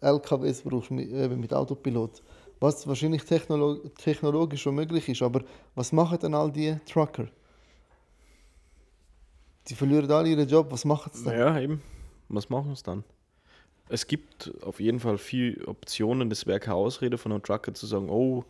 LKWs 0.01 0.61
brauchst 0.61 0.91
mit, 0.91 1.11
äh, 1.11 1.27
mit 1.29 1.53
Autopilot, 1.53 2.21
was 2.59 2.87
wahrscheinlich 2.87 3.23
technolog 3.23 3.95
technologisch 3.95 4.61
schon 4.61 4.75
möglich 4.75 5.09
ist, 5.09 5.21
aber 5.21 5.41
was 5.75 5.91
machen 5.91 6.19
dann 6.21 6.35
all 6.35 6.51
die 6.51 6.75
Trucker? 6.85 7.27
Die 9.67 9.75
verlieren 9.75 10.11
alle 10.11 10.29
ihren 10.29 10.47
Job, 10.47 10.71
was 10.71 10.85
machen 10.85 11.11
sie 11.13 11.23
dann? 11.25 11.37
Ja, 11.37 11.59
eben. 11.59 11.81
Was 12.29 12.49
machen 12.49 12.75
sie 12.75 12.83
dann? 12.83 13.03
Es 13.91 14.07
gibt 14.07 14.53
auf 14.63 14.79
jeden 14.79 14.99
Fall 14.99 15.17
viele 15.17 15.67
Optionen. 15.67 16.29
Das 16.29 16.47
wäre 16.47 16.59
keine 16.59 16.75
Ausrede 16.75 17.17
von 17.17 17.31
einem 17.31 17.43
Trucker 17.43 17.73
zu 17.73 17.85
sagen, 17.85 18.09
oh, 18.09 18.45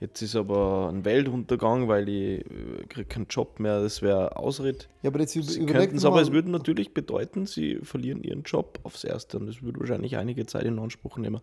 jetzt 0.00 0.20
ist 0.22 0.34
aber 0.34 0.90
ein 0.92 1.04
Weltuntergang, 1.04 1.86
weil 1.86 2.08
ich 2.08 2.40
äh, 2.40 2.84
kriege 2.88 3.06
keinen 3.06 3.26
Job 3.28 3.60
mehr. 3.60 3.80
Das 3.80 4.02
wäre 4.02 4.36
Ausrede. 4.36 4.86
Ja, 5.02 5.10
aber 5.10 5.20
jetzt 5.20 5.32
sie 5.32 5.66
könnten 5.66 5.96
es, 5.96 6.04
aber 6.04 6.20
es 6.20 6.32
würde 6.32 6.50
natürlich 6.50 6.92
bedeuten, 6.92 7.46
sie 7.46 7.76
verlieren 7.82 8.22
ihren 8.24 8.42
Job 8.42 8.80
aufs 8.82 9.04
Erste. 9.04 9.38
Und 9.38 9.46
das 9.46 9.62
würde 9.62 9.78
wahrscheinlich 9.78 10.16
einige 10.16 10.44
Zeit 10.46 10.64
in 10.64 10.78
Anspruch 10.78 11.16
nehmen, 11.16 11.40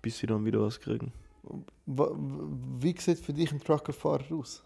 bis 0.00 0.18
sie 0.18 0.26
dann 0.26 0.46
wieder 0.46 0.62
was 0.62 0.80
kriegen. 0.80 1.12
Wie 1.86 2.94
sieht 2.98 3.18
für 3.18 3.32
dich 3.34 3.52
ein 3.52 3.60
Truckerfahrer 3.60 4.24
aus? 4.32 4.62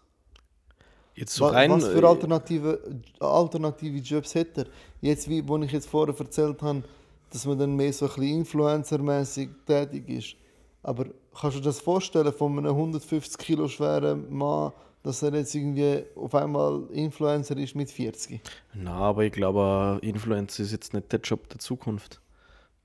Jetzt 1.15 1.33
so 1.33 1.47
rein, 1.47 1.71
was 1.71 1.85
für 1.87 2.01
äh, 2.01 2.05
alternative, 2.05 3.01
alternative 3.19 3.97
Jobs 3.99 4.35
hätte 4.35 4.61
er? 4.61 4.67
Jetzt, 5.01 5.29
wie 5.29 5.47
wo 5.47 5.57
ich 5.57 5.71
jetzt 5.71 5.89
vorher 5.89 6.17
erzählt 6.17 6.61
habe, 6.61 6.83
dass 7.31 7.45
man 7.45 7.57
dann 7.57 7.75
mehr 7.75 7.91
so 7.93 8.05
ein 8.05 8.13
bisschen 8.15 8.39
influencermäßig 8.39 9.49
tätig 9.65 10.09
ist. 10.09 10.35
Aber 10.83 11.05
kannst 11.39 11.57
du 11.57 11.61
dir 11.61 11.65
das 11.65 11.79
vorstellen 11.79 12.31
von 12.31 12.57
einem 12.57 12.67
150 12.67 13.37
Kilo 13.37 13.67
schweren 13.67 14.31
Mann, 14.33 14.71
dass 15.03 15.21
er 15.21 15.33
jetzt 15.33 15.53
irgendwie 15.53 16.03
auf 16.15 16.33
einmal 16.35 16.87
Influencer 16.91 17.57
ist 17.57 17.75
mit 17.75 17.91
40? 17.91 18.39
Na, 18.73 18.93
aber 18.93 19.23
ich 19.23 19.31
glaube, 19.31 19.99
Influencer 20.01 20.63
ist 20.63 20.71
jetzt 20.71 20.93
nicht 20.93 21.11
der 21.11 21.19
Job 21.19 21.49
der 21.49 21.59
Zukunft. 21.59 22.21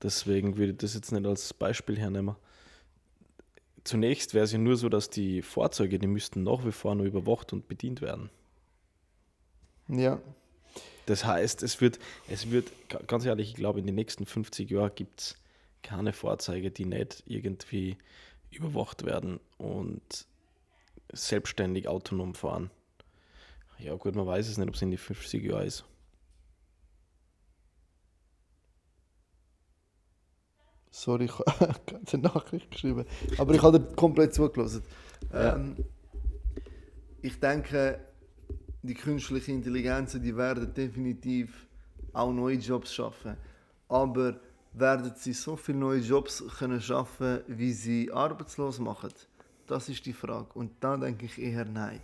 Deswegen 0.01 0.57
würde 0.57 0.71
ich 0.71 0.77
das 0.77 0.95
jetzt 0.95 1.11
nicht 1.11 1.25
als 1.25 1.53
Beispiel 1.53 1.97
hernehmen. 1.97 2.35
Zunächst 3.83 4.33
wäre 4.33 4.45
es 4.45 4.51
ja 4.51 4.57
nur 4.57 4.77
so, 4.77 4.89
dass 4.89 5.09
die 5.09 5.41
Fahrzeuge, 5.41 5.97
die 5.97 6.07
müssten 6.07 6.43
nach 6.43 6.65
wie 6.65 6.71
vor 6.71 6.93
nur 6.95 7.05
überwacht 7.05 7.53
und 7.53 7.67
bedient 7.67 8.01
werden. 8.01 8.29
Ja. 9.87 10.19
Das 11.05 11.25
heißt, 11.25 11.63
es 11.63 11.81
wird, 11.81 11.99
es 12.29 12.51
wird, 12.51 12.71
ganz 13.07 13.25
ehrlich, 13.25 13.49
ich 13.49 13.55
glaube, 13.55 13.79
in 13.79 13.85
den 13.85 13.95
nächsten 13.95 14.25
50 14.25 14.69
Jahren 14.69 14.91
gibt 14.95 15.19
es 15.21 15.35
keine 15.81 16.13
Fahrzeuge, 16.13 16.71
die 16.71 16.85
nicht 16.85 17.23
irgendwie 17.25 17.97
überwacht 18.51 19.05
werden 19.05 19.39
und 19.57 20.25
selbstständig 21.11 21.87
autonom 21.87 22.35
fahren. 22.35 22.69
Ja, 23.79 23.95
gut, 23.95 24.15
man 24.15 24.27
weiß 24.27 24.47
es 24.47 24.57
nicht, 24.57 24.67
ob 24.67 24.75
es 24.75 24.81
in 24.81 24.91
die 24.91 24.97
50 24.97 25.43
Jahren 25.43 25.65
ist. 25.65 25.85
Sorry, 30.91 31.25
ich 31.25 31.39
habe 31.39 31.79
eine 32.11 32.21
Nachricht 32.21 32.69
geschrieben. 32.69 33.05
Aber 33.37 33.55
ich 33.55 33.61
habe 33.61 33.79
komplett 33.95 34.35
zugelassen. 34.35 34.83
Ja. 35.33 35.55
Ähm, 35.55 35.77
ich 37.21 37.39
denke, 37.39 37.99
die 38.83 38.93
künstliche 38.93 39.51
Intelligenz, 39.51 40.13
die 40.13 40.35
werden 40.35 40.73
definitiv 40.73 41.67
auch 42.13 42.31
neue 42.31 42.57
Jobs 42.57 42.93
schaffen. 42.93 43.35
Aber 43.87 44.39
werden 44.73 45.11
sie 45.15 45.33
so 45.33 45.55
viele 45.55 45.77
neue 45.77 45.99
Jobs 45.99 46.43
können 46.57 46.81
schaffen, 46.81 47.41
wie 47.47 47.73
sie 47.73 48.11
arbeitslos 48.11 48.79
machen? 48.79 49.11
Das 49.67 49.89
ist 49.89 50.05
die 50.05 50.13
Frage. 50.13 50.47
Und 50.53 50.71
da 50.79 50.97
denke 50.97 51.25
ich 51.25 51.41
eher 51.41 51.65
nein. 51.65 51.99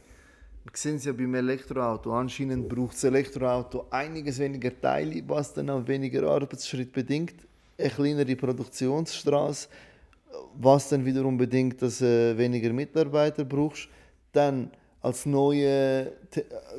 Wir 0.63 0.71
sehen 0.73 0.97
es 0.97 1.05
ja 1.05 1.13
beim 1.13 1.33
Elektroauto. 1.33 2.13
Anscheinend 2.13 2.67
braucht 2.67 2.93
das 2.93 3.05
Elektroauto 3.05 3.87
einiges 3.89 4.37
weniger 4.39 4.79
Teile, 4.79 5.23
was 5.27 5.53
dann 5.53 5.69
auch 5.69 5.87
weniger 5.87 6.29
Arbeitsschritt 6.29 6.91
bedingt. 6.91 7.35
Eine 7.77 7.89
kleinere 7.89 8.35
Produktionsstraße, 8.35 9.69
was 10.55 10.89
dann 10.89 11.05
wiederum 11.05 11.37
bedingt, 11.37 11.81
dass 11.81 11.99
du 11.99 12.37
weniger 12.37 12.73
Mitarbeiter 12.73 13.45
brauchst. 13.45 13.87
Dann 14.33 14.71
als 15.01 15.25
neue, 15.25 16.11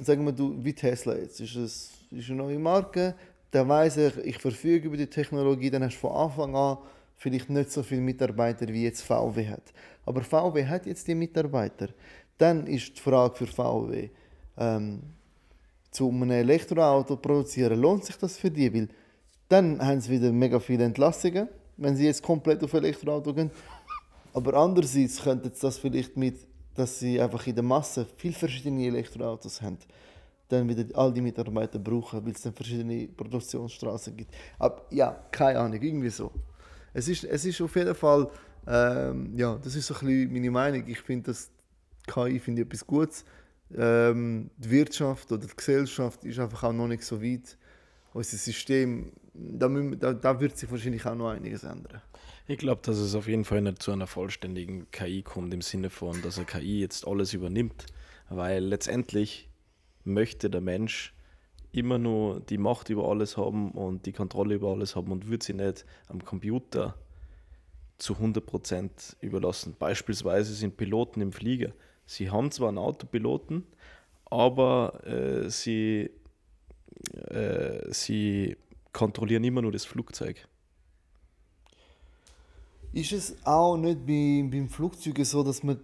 sagen 0.01 0.25
wir 0.25 0.33
du, 0.33 0.57
wie 0.63 0.73
Tesla 0.73 1.17
jetzt, 1.17 1.41
ist 1.41 1.57
es 1.57 1.91
ist 2.11 2.31
eine 2.31 2.39
neue 2.39 2.59
Marke, 2.59 3.15
dann 3.51 3.69
weiss 3.69 3.97
ich, 3.97 4.17
ich 4.19 4.39
verfüge 4.39 4.89
über 4.89 4.97
die 4.97 5.07
Technologie, 5.07 5.71
dann 5.71 5.85
hast 5.85 5.97
du 5.97 6.01
von 6.01 6.13
Anfang 6.13 6.55
an 6.55 6.79
vielleicht 7.17 7.51
nicht 7.51 7.73
so 7.73 7.83
viele 7.83 8.01
Mitarbeiter 8.01 8.69
wie 8.69 8.85
jetzt 8.85 9.03
VW 9.03 9.49
hat. 9.49 9.73
Aber 10.07 10.23
VW 10.23 10.65
hat 10.67 10.87
jetzt 10.87 11.07
die 11.09 11.15
Mitarbeiter. 11.15 11.89
Dann 12.39 12.67
ist 12.67 12.97
die 12.97 13.01
Frage 13.01 13.35
für 13.35 13.47
VW, 13.47 14.11
ähm, 14.57 15.03
zu 15.91 16.09
einem 16.09 16.31
Elektroauto 16.31 17.17
produzieren, 17.17 17.81
lohnt 17.81 18.05
sich 18.05 18.17
das 18.17 18.37
für 18.37 18.51
die? 18.51 18.73
Weil 18.73 18.89
dann 19.49 19.85
haben 19.85 20.01
sie 20.01 20.13
wieder 20.13 20.31
mega 20.31 20.61
viele 20.61 20.85
Entlassungen, 20.85 21.49
wenn 21.77 21.97
sie 21.97 22.05
jetzt 22.05 22.23
komplett 22.23 22.63
auf 22.63 22.73
Elektroauto 22.75 23.33
gehen. 23.33 23.51
Aber 24.35 24.55
andererseits 24.55 25.23
könnten 25.23 25.51
sie 25.53 25.61
das 25.61 25.79
vielleicht 25.79 26.17
mit, 26.17 26.37
dass 26.75 26.99
sie 26.99 27.21
einfach 27.21 27.47
in 27.47 27.55
der 27.55 27.65
Masse 27.65 28.07
viele 28.17 28.35
verschiedene 28.35 28.87
Elektroautos 28.87 29.61
haben, 29.61 29.79
dann 30.49 30.69
wieder 30.69 30.85
all 30.97 31.13
die 31.13 31.21
Mitarbeiter 31.21 31.79
brauchen, 31.79 32.25
weil 32.25 32.33
es 32.33 32.43
dann 32.43 32.55
verschiedene 32.55 33.09
Produktionsstraßen 33.09 34.17
gibt. 34.17 34.35
Aber 34.59 34.87
ja, 34.91 35.11
keine 35.31 35.59
Ahnung, 35.59 35.81
irgendwie 35.81 36.11
so. 36.11 36.33
Es 36.95 37.09
ist, 37.09 37.25
es 37.25 37.45
ist 37.45 37.61
auf 37.61 37.75
jeden 37.77 37.95
Fall, 37.95 38.31
ähm, 38.67 39.33
ja, 39.37 39.59
das 39.63 39.75
ist 39.75 39.87
so 39.87 39.95
ein 39.95 40.07
bisschen 40.07 40.33
meine 40.33 40.51
Meinung. 40.51 40.87
Ich 40.87 41.01
finde, 41.01 41.31
dass 41.31 41.51
KI 42.07 42.39
finde 42.39 42.63
etwas 42.63 42.87
Gutes. 42.87 43.25
Ähm, 43.77 44.51
die 44.57 44.71
Wirtschaft 44.71 45.31
oder 45.31 45.47
die 45.47 45.55
Gesellschaft 45.55 46.25
ist 46.25 46.39
einfach 46.39 46.65
auch 46.65 46.73
noch 46.73 46.89
nicht 46.89 47.05
so 47.05 47.23
weit. 47.23 47.57
Unser 48.15 48.39
System, 48.39 49.13
da, 49.39 49.69
da, 49.69 50.13
da 50.13 50.41
wird 50.41 50.57
sich 50.57 50.71
wahrscheinlich 50.71 51.05
auch 51.07 51.15
noch 51.15 51.31
einiges 51.31 51.65
ändern. 51.65 52.03
Ich 52.47 52.59
glaube, 52.59 52.81
dass 52.83 52.99
es 52.99 53.15
auf 53.15 53.29
jeden 53.29 53.45
Fall 53.45 53.61
nicht 53.61 53.83
zu 53.83 53.93
einer 53.93 54.07
vollständigen 54.07 54.91
KI 54.91 55.23
kommt, 55.23 55.53
im 55.53 55.61
Sinne 55.61 55.91
von, 55.91 56.21
dass 56.23 56.39
eine 56.39 56.47
KI 56.47 56.81
jetzt 56.81 57.07
alles 57.07 57.35
übernimmt, 57.35 57.87
weil 58.31 58.65
letztendlich 58.65 59.49
möchte 60.05 60.51
der 60.51 60.61
Mensch 60.61 61.15
immer 61.73 61.99
nur 61.99 62.41
die 62.41 62.59
Macht 62.59 62.89
über 62.89 63.09
alles 63.09 63.37
haben 63.37 63.73
und 63.73 64.07
die 64.07 64.13
Kontrolle 64.13 64.55
über 64.55 64.71
alles 64.73 64.97
haben 64.97 65.13
und 65.13 65.29
wird 65.31 65.43
sie 65.43 65.53
nicht 65.53 65.85
am 66.09 66.25
Computer 66.25 66.95
zu 67.99 68.15
100% 68.15 69.17
überlassen. 69.21 69.77
Beispielsweise 69.79 70.55
sind 70.55 70.77
Piloten 70.77 71.21
im 71.21 71.33
Flieger. 71.33 71.73
Sie 72.07 72.31
haben 72.31 72.51
zwar 72.51 72.69
einen 72.69 72.79
Autopiloten, 72.79 73.67
aber 74.25 75.05
äh, 75.07 75.51
sie, 75.51 76.11
äh, 77.27 77.93
sie 77.93 78.57
kontrollieren 78.93 79.45
immer 79.45 79.63
nur 79.63 79.73
das 79.73 79.85
Flugzeug. 79.85 80.47
Ist 82.93 83.13
es 83.13 83.37
auch 83.45 83.77
nicht 83.77 84.07
bei, 84.07 84.47
beim 84.51 84.69
Flugzeugen 84.69 85.25
so, 85.25 85.43
dass 85.43 85.63
man. 85.63 85.79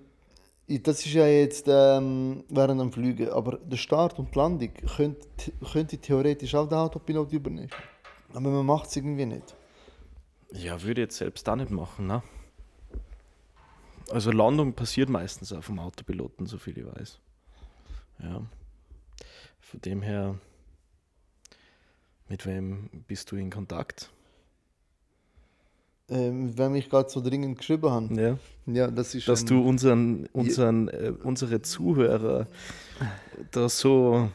Das 0.66 1.04
ist 1.04 1.12
ja 1.12 1.26
jetzt 1.26 1.66
ähm, 1.68 2.42
während 2.48 2.80
dem 2.80 2.90
Fliegen, 2.90 3.28
aber 3.28 3.58
der 3.58 3.76
Start 3.76 4.18
und 4.18 4.34
die 4.34 4.38
Landung 4.38 4.70
könnte, 4.96 5.52
könnte 5.70 5.98
theoretisch 5.98 6.54
auch 6.54 6.66
der 6.66 6.78
Autopilot 6.78 7.32
übernehmen. 7.32 7.70
Aber 8.32 8.48
man 8.48 8.64
macht 8.64 8.88
es 8.88 8.96
irgendwie 8.96 9.26
nicht. 9.26 9.54
Ja, 10.52 10.80
würde 10.80 11.02
ich 11.02 11.06
jetzt 11.06 11.18
selbst 11.18 11.46
auch 11.50 11.56
nicht 11.56 11.70
machen, 11.70 12.06
ne? 12.06 12.22
Also 14.10 14.30
Landung 14.30 14.72
passiert 14.72 15.08
meistens 15.08 15.52
auf 15.52 15.66
dem 15.66 15.78
Autopiloten, 15.78 16.46
so 16.46 16.58
viel 16.58 16.78
ich 16.78 16.86
weiß. 16.86 17.18
Ja. 18.22 18.42
Von 19.60 19.80
dem 19.80 20.02
her, 20.02 20.38
mit 22.28 22.46
wem 22.46 22.90
bist 23.06 23.30
du 23.30 23.36
in 23.36 23.50
Kontakt? 23.50 24.10
Ähm, 26.08 26.56
wenn 26.58 26.72
mich 26.72 26.90
gerade 26.90 27.08
so 27.08 27.22
dringend 27.22 27.58
geschrieben 27.58 27.90
haben. 27.90 28.18
Ja. 28.18 28.38
Ja, 28.66 28.90
das 28.90 29.14
ist. 29.14 29.26
Dass 29.26 29.44
du 29.44 29.62
unseren, 29.62 30.26
unseren, 30.32 30.88
äh, 30.88 31.12
unsere 31.22 31.62
Zuhörer 31.62 32.46
da 33.50 33.68
so, 33.68 34.30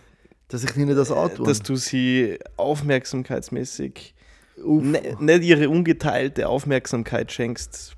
Dass 0.48 0.64
ich 0.64 0.76
ihnen 0.76 0.96
das 0.96 1.12
antue. 1.12 1.46
dass 1.46 1.62
du 1.62 1.76
sie 1.76 2.40
aufmerksamkeitsmäßig 2.58 4.16
ne, 4.58 5.18
nicht 5.20 5.44
ihre 5.44 5.70
ungeteilte 5.70 6.48
Aufmerksamkeit 6.48 7.32
schenkst. 7.32 7.96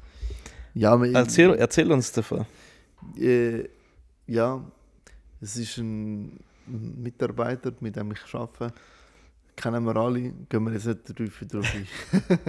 Ja, 0.74 1.02
Erzähl, 1.06 1.54
erzähl 1.56 1.92
uns 1.92 2.12
davon. 2.12 2.46
Äh, 3.18 3.68
ja, 4.28 4.64
es 5.42 5.58
ist 5.58 5.78
ein 5.78 6.40
Mitarbeiter, 6.68 7.74
mit 7.80 7.96
dem 7.96 8.12
ich 8.12 8.34
arbeite. 8.34 8.74
Kennen 9.62 9.84
wir 9.86 9.96
alle, 9.96 10.34
gehen 10.50 10.64
wir 10.64 10.74
jetzt 10.74 10.88
nicht 10.88 11.20
drauf, 11.20 11.44
drauf 11.48 11.74
ein. 11.76 11.88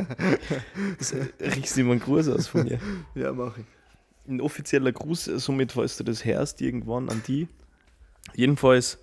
Das, 0.98 1.12
äh, 1.12 1.26
riechst 1.40 1.76
du 1.76 1.82
ihm 1.82 1.90
einen 1.90 2.00
Gruß 2.00 2.28
aus 2.28 2.46
von 2.46 2.64
mir? 2.64 2.78
ja, 3.14 3.32
mache 3.32 3.60
ich. 3.60 4.30
ein 4.30 4.40
offizieller 4.40 4.92
Gruß, 4.92 5.24
somit, 5.24 5.72
falls 5.72 5.96
du 5.96 6.04
das 6.04 6.24
hörst, 6.24 6.60
irgendwann 6.60 7.08
an 7.08 7.22
die. 7.26 7.48
Jedenfalls, 8.34 8.98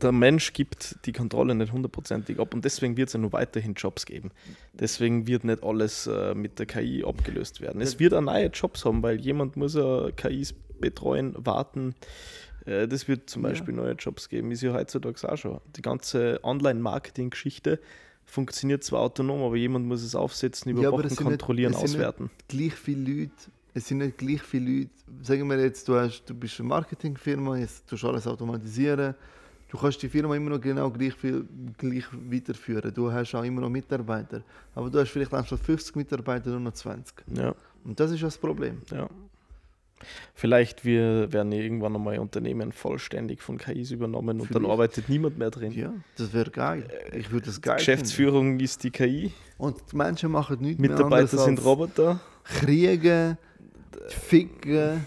der 0.00 0.12
Mensch 0.12 0.52
gibt 0.52 0.96
die 1.04 1.12
Kontrolle 1.12 1.54
nicht 1.54 1.72
hundertprozentig 1.72 2.38
ab 2.38 2.54
und 2.54 2.64
deswegen 2.64 2.96
wird 2.96 3.08
es 3.08 3.12
ja 3.12 3.20
nur 3.20 3.32
weiterhin 3.32 3.74
Jobs 3.74 4.06
geben. 4.06 4.30
Deswegen 4.72 5.26
wird 5.26 5.44
nicht 5.44 5.62
alles 5.62 6.06
äh, 6.06 6.34
mit 6.34 6.58
der 6.58 6.66
KI 6.66 7.04
abgelöst 7.04 7.60
werden. 7.60 7.80
Es 7.80 7.98
wird 7.98 8.14
auch 8.14 8.20
neue 8.20 8.46
Jobs 8.46 8.84
haben, 8.84 9.02
weil 9.02 9.20
jemand 9.20 9.56
muss 9.56 9.74
ja 9.74 10.10
KIs 10.12 10.54
betreuen, 10.80 11.34
warten. 11.38 11.94
Äh, 12.66 12.86
das 12.88 13.08
wird 13.08 13.28
zum 13.30 13.42
Ja. 13.42 13.50
Beispiel 13.50 13.74
neue 13.74 13.92
Jobs 13.92 14.28
geben, 14.28 14.50
ist 14.52 14.62
ja 14.62 14.72
heutzutage 14.72 15.30
auch 15.30 15.36
schon. 15.36 15.60
Die 15.76 15.82
ganze 15.82 16.40
Online-Marketing-Geschichte 16.42 17.80
funktioniert 18.24 18.84
zwar 18.84 19.00
autonom, 19.00 19.42
aber 19.42 19.56
jemand 19.56 19.86
muss 19.86 20.02
es 20.02 20.14
aufsetzen, 20.14 20.76
Ja, 20.78 20.90
es 20.90 20.94
sind 20.94 21.10
nicht- 21.10 21.22
kontrollieren, 21.22 21.72
nicht- 21.72 21.82
auswerten. 21.82 22.30
Gleich 22.48 22.74
viele 22.74 23.10
Leute, 23.20 23.32
es 23.74 23.88
sind 23.88 23.98
nicht 23.98 24.18
gleich 24.18 24.42
viele 24.42 24.70
Leute. 24.80 24.90
Sagen 25.22 25.48
wir 25.48 25.58
jetzt, 25.60 25.88
du, 25.88 25.94
hast, 25.96 26.24
du 26.26 26.34
bist 26.34 26.58
eine 26.60 26.68
Marketingfirma, 26.68 27.56
jetzt 27.58 27.86
tust 27.88 28.02
du 28.02 28.08
alles 28.08 28.26
automatisieren. 28.26 29.14
Du 29.68 29.78
kannst 29.78 30.02
die 30.02 30.08
Firma 30.10 30.36
immer 30.36 30.50
noch 30.50 30.60
genau 30.60 30.90
gleich, 30.90 31.14
viel, 31.14 31.46
gleich 31.78 32.04
weiterführen. 32.12 32.92
Du 32.92 33.10
hast 33.10 33.34
auch 33.34 33.42
immer 33.42 33.62
noch 33.62 33.70
Mitarbeiter. 33.70 34.42
Aber 34.74 34.90
du 34.90 34.98
hast 35.00 35.08
vielleicht 35.10 35.32
anstatt 35.32 35.60
50 35.60 35.96
Mitarbeiter 35.96 36.50
nur 36.50 36.60
noch 36.60 36.74
20. 36.74 37.24
Ja. 37.34 37.54
Und 37.82 37.98
das 37.98 38.10
ist 38.10 38.20
ja 38.20 38.26
das 38.26 38.36
Problem. 38.36 38.82
Ja. 38.90 39.08
Vielleicht 40.34 40.84
wir 40.84 41.32
werden 41.32 41.52
irgendwann 41.52 41.96
einmal 41.96 42.18
Unternehmen 42.18 42.72
vollständig 42.72 43.42
von 43.42 43.58
KIs 43.58 43.90
übernommen 43.90 44.40
und 44.40 44.50
dann 44.50 44.62
Vielleicht. 44.62 44.72
arbeitet 44.72 45.08
niemand 45.08 45.38
mehr 45.38 45.50
drin. 45.50 45.72
Ja, 45.72 45.92
das 46.16 46.32
wäre 46.32 46.50
geil. 46.50 46.88
Ich 47.16 47.30
würde 47.30 47.46
das 47.46 47.60
geil 47.60 47.76
Geschäftsführung 47.76 48.60
ist 48.60 48.84
die 48.84 48.90
KI, 48.90 49.22
finden. 49.22 49.34
Und 49.58 49.92
die 49.92 49.96
Menschen 49.96 50.30
machen 50.30 50.58
nichts 50.60 50.80
mehr 50.80 50.90
Mitarbeiter 50.90 51.32
anderes 51.32 51.44
sind 51.44 51.64
Roboter. 51.64 52.20
Kriegen, 52.44 53.38
ficken, 54.08 55.06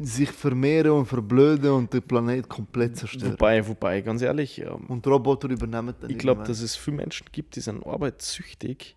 sich 0.00 0.30
vermehren 0.30 0.92
und 0.92 1.06
verblöden 1.06 1.70
und 1.70 1.92
den 1.92 2.02
Planet 2.02 2.48
komplett 2.48 2.96
zerstören. 2.96 3.32
Wobei, 3.32 3.66
wobei, 3.66 4.00
ganz 4.00 4.22
ehrlich, 4.22 4.60
ähm, 4.60 4.86
Und 4.88 5.06
Roboter 5.06 5.50
übernehmen 5.50 5.94
dann 6.00 6.10
ich 6.10 6.18
glaube, 6.18 6.44
dass 6.44 6.60
es 6.60 6.76
viele 6.76 6.96
Menschen 6.98 7.26
gibt, 7.32 7.56
die 7.56 7.60
sind 7.60 7.84
arbeitssüchtig, 7.86 8.96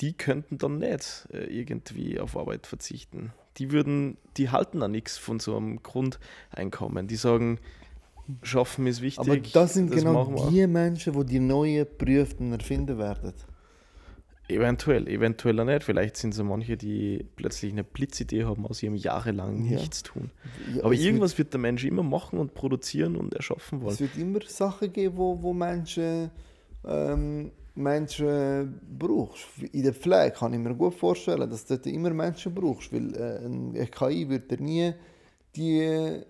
die 0.00 0.12
könnten 0.14 0.58
dann 0.58 0.78
nicht 0.78 1.28
äh, 1.32 1.44
irgendwie 1.44 2.18
auf 2.18 2.36
Arbeit 2.36 2.66
verzichten. 2.66 3.32
Die 3.58 3.70
würden, 3.72 4.16
die 4.36 4.50
halten 4.50 4.82
an 4.82 4.92
nichts 4.92 5.18
von 5.18 5.38
so 5.40 5.56
einem 5.56 5.82
Grundeinkommen. 5.82 7.06
Die 7.06 7.16
sagen, 7.16 7.58
schaffen 8.42 8.86
ist 8.86 9.02
wichtig. 9.02 9.18
Aber 9.18 9.36
das 9.36 9.74
sind 9.74 9.90
genau 9.90 10.12
machen 10.24 10.34
wir. 10.36 10.50
die 10.50 10.66
Menschen, 10.66 11.12
die 11.12 11.24
die 11.26 11.40
neuen 11.40 11.86
Berufe 11.98 12.36
erfinden 12.50 12.98
werden. 12.98 13.32
Eventuell, 14.48 15.08
eventuell 15.08 15.58
auch 15.60 15.64
nicht. 15.64 15.84
Vielleicht 15.84 16.16
sind 16.16 16.34
so 16.34 16.44
manche, 16.44 16.76
die 16.76 17.24
plötzlich 17.36 17.72
eine 17.72 17.84
Blitzidee 17.84 18.44
haben, 18.44 18.66
aus 18.66 18.82
ihrem 18.82 18.96
jahrelang 18.96 19.64
Ja. 19.64 19.78
nichts 19.78 20.02
tun. 20.02 20.30
Ja, 20.74 20.84
Aber 20.84 20.92
irgendwas 20.94 21.38
wird 21.38 21.52
der 21.52 21.60
Mensch 21.60 21.84
immer 21.84 22.02
machen 22.02 22.38
und 22.38 22.52
produzieren 22.54 23.16
und 23.16 23.34
erschaffen 23.34 23.78
Wird, 23.80 23.84
wollen. 23.84 23.94
es 23.94 24.00
wird 24.00 24.16
immer 24.18 24.40
Sachen 24.46 24.92
geben, 24.92 25.16
wo, 25.16 25.40
wo 25.42 25.52
Menschen, 25.52 26.30
ähm, 26.84 27.52
Menschen 27.74 28.80
brauchst. 28.98 29.46
In 29.72 29.82
der 29.82 29.94
Pflege 29.94 30.32
kann 30.32 30.52
ich 30.52 30.58
mir 30.58 30.74
gut 30.74 30.94
vorstellen, 30.94 31.48
dass 31.48 31.64
du 31.64 31.74
dort 31.74 31.86
immer 31.86 32.10
Menschen 32.10 32.54
brauchst, 32.54 32.92
weil 32.92 33.14
äh, 33.14 33.44
eine 33.44 33.86
KI 33.86 34.28
wird 34.28 34.50
dir 34.50 34.60
nie 34.60 34.94
die 35.56 36.22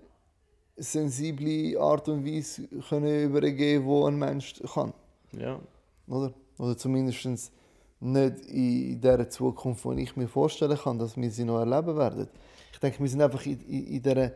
sensible 0.77 1.79
Art 1.81 2.09
und 2.09 2.25
Weise 2.25 2.69
können 2.89 3.25
übergeben, 3.25 3.87
die 3.87 4.07
ein 4.07 4.19
Mensch 4.19 4.55
kann. 4.73 4.93
Ja. 5.33 5.61
Oder? 6.07 6.33
Oder 6.59 6.77
zumindest 6.77 7.53
nicht 8.01 8.47
in 8.47 9.01
der 9.01 9.29
Zukunft, 9.31 9.85
die 9.85 10.03
ich 10.03 10.17
mir 10.17 10.29
vorstellen 10.29 10.77
kann, 10.77 10.99
dass 10.99 11.17
wir 11.17 11.31
sie 11.31 11.45
noch 11.45 11.61
erleben 11.61 11.97
werden. 11.97 12.29
Ich 12.73 12.79
denke, 12.79 13.01
wir 13.01 13.09
sind 13.09 13.23
einfach 13.23 13.45
in, 13.47 13.61
in, 13.61 13.87
in 13.87 14.03
dieser 14.03 14.33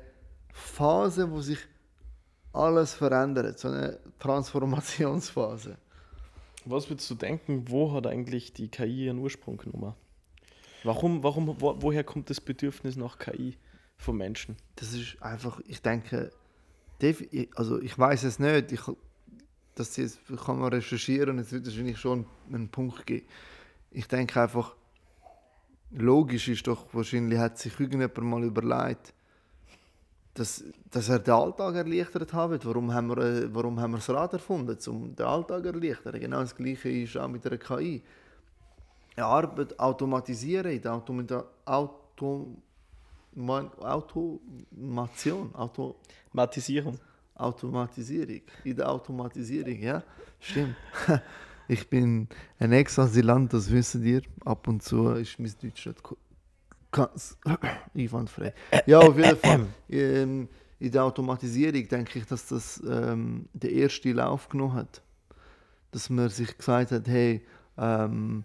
Phase, 0.52 1.30
wo 1.30 1.40
sich 1.40 1.58
alles 2.52 2.94
verändert, 2.94 3.58
so 3.58 3.68
eine 3.68 3.98
Transformationsphase. 4.18 5.76
Was 6.66 6.90
würdest 6.90 7.08
du 7.10 7.14
denken, 7.14 7.64
wo 7.68 7.92
hat 7.92 8.06
eigentlich 8.06 8.52
die 8.52 8.68
KI 8.68 9.06
ihren 9.06 9.18
Ursprung 9.18 9.56
genommen? 9.56 9.94
Warum, 10.82 11.22
warum, 11.22 11.60
wo, 11.60 11.76
woher 11.80 12.04
kommt 12.04 12.28
das 12.28 12.40
Bedürfnis 12.40 12.96
nach 12.96 13.18
KI 13.18 13.56
von 13.96 14.16
Menschen? 14.16 14.56
Das 14.74 14.92
ist 14.92 15.22
einfach, 15.22 15.60
ich 15.66 15.80
denke, 15.80 16.32
also 17.54 17.80
ich 17.80 17.96
weiß 17.96 18.24
es 18.24 18.38
nicht, 18.38 18.72
ich, 18.72 18.80
das 19.76 19.96
jetzt 19.96 20.18
kann 20.44 20.58
man 20.58 20.72
recherchieren 20.72 21.38
es 21.38 21.52
wird 21.52 21.66
wahrscheinlich 21.66 21.98
schon 21.98 22.26
einen 22.52 22.68
Punkt 22.68 23.06
geben. 23.06 23.26
Ich 23.92 24.08
denke 24.08 24.42
einfach, 24.42 24.74
logisch 25.90 26.48
ist 26.48 26.66
doch, 26.66 26.92
wahrscheinlich 26.92 27.38
hat 27.38 27.58
sich 27.58 27.78
irgendjemand 27.78 28.18
mal 28.18 28.44
überlegt, 28.44 29.14
dass, 30.38 30.64
dass 30.90 31.08
er 31.08 31.18
den 31.18 31.34
Alltag 31.34 31.74
erleichtert 31.74 32.32
wird. 32.32 32.64
Warum 32.66 32.92
haben, 32.92 33.08
wir, 33.08 33.18
äh, 33.18 33.54
warum 33.54 33.80
haben 33.80 33.92
wir 33.92 33.98
das 33.98 34.10
Rad 34.10 34.32
erfunden, 34.34 34.76
um 34.88 35.14
den 35.14 35.26
Alltag 35.26 35.62
zu 35.62 35.68
erleichtern? 35.68 36.20
Genau 36.20 36.40
das 36.40 36.54
Gleiche 36.54 36.88
ist 36.90 37.16
auch 37.16 37.28
mit 37.28 37.44
der 37.44 37.58
KI. 37.58 38.02
Arbeit 39.16 39.78
automatisieren, 39.78 40.72
in 40.72 40.82
der 40.82 40.92
Automata 40.92 41.44
Auto 41.64 42.48
Automation, 43.78 45.54
Auto 45.54 45.96
Matisierung. 46.32 46.98
Automatisierung, 47.34 48.40
in 48.64 48.76
der 48.76 48.88
Automatisierung, 48.90 49.78
ja, 49.78 50.02
stimmt. 50.40 50.76
Ich 51.68 51.90
bin 51.90 52.28
ein 52.60 52.70
Ex-Asylant, 52.70 53.52
das 53.52 53.68
wissen 53.72 54.04
ihr. 54.04 54.22
Ab 54.44 54.68
und 54.68 54.84
zu 54.84 55.08
ist 55.14 55.40
mein 55.40 55.52
Deutsch 55.60 55.84
nicht 55.86 56.00
ko- 56.00 56.16
ganz 56.96 57.36
einwandfrei. 57.94 58.54
Ja, 58.86 59.00
auf 59.00 59.16
jeden 59.16 59.36
Fall. 59.36 59.66
Ähm, 59.88 60.48
in 60.78 60.90
der 60.90 61.04
Automatisierung 61.04 61.88
denke 61.88 62.18
ich, 62.18 62.26
dass 62.26 62.46
das 62.46 62.82
ähm, 62.88 63.48
der 63.52 63.72
erste 63.72 64.12
Lauf 64.12 64.48
genommen 64.48 64.74
hat. 64.74 65.02
Dass 65.90 66.10
man 66.10 66.28
sich 66.28 66.56
gesagt 66.56 66.90
hat, 66.90 67.08
hey, 67.08 67.44
ähm, 67.78 68.44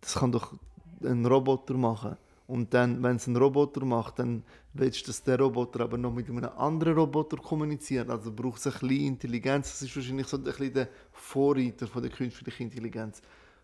das 0.00 0.14
kann 0.14 0.32
doch 0.32 0.54
ein 1.02 1.24
Roboter 1.26 1.74
machen. 1.74 2.16
Und 2.46 2.72
dann, 2.72 3.02
wenn 3.02 3.16
es 3.16 3.26
ein 3.26 3.36
Roboter 3.36 3.84
macht, 3.84 4.20
dann 4.20 4.44
willst 4.72 5.02
du, 5.02 5.06
dass 5.08 5.22
der 5.22 5.38
Roboter 5.38 5.80
aber 5.80 5.98
noch 5.98 6.12
mit 6.12 6.28
einem 6.28 6.44
anderen 6.56 6.94
Roboter 6.94 7.36
kommuniziert. 7.38 8.08
Also 8.08 8.32
braucht 8.32 8.58
es 8.58 8.66
ein 8.66 8.72
bisschen 8.72 9.06
Intelligenz. 9.06 9.72
Das 9.72 9.82
ist 9.82 9.96
wahrscheinlich 9.96 10.28
so 10.28 10.36
ein 10.36 10.44
bisschen 10.44 10.72
der 10.72 10.88
Vorreiter 11.12 11.88
von 11.88 12.02
der 12.02 12.12
künstlichen 12.12 12.64
Intelligenz. 12.64 13.20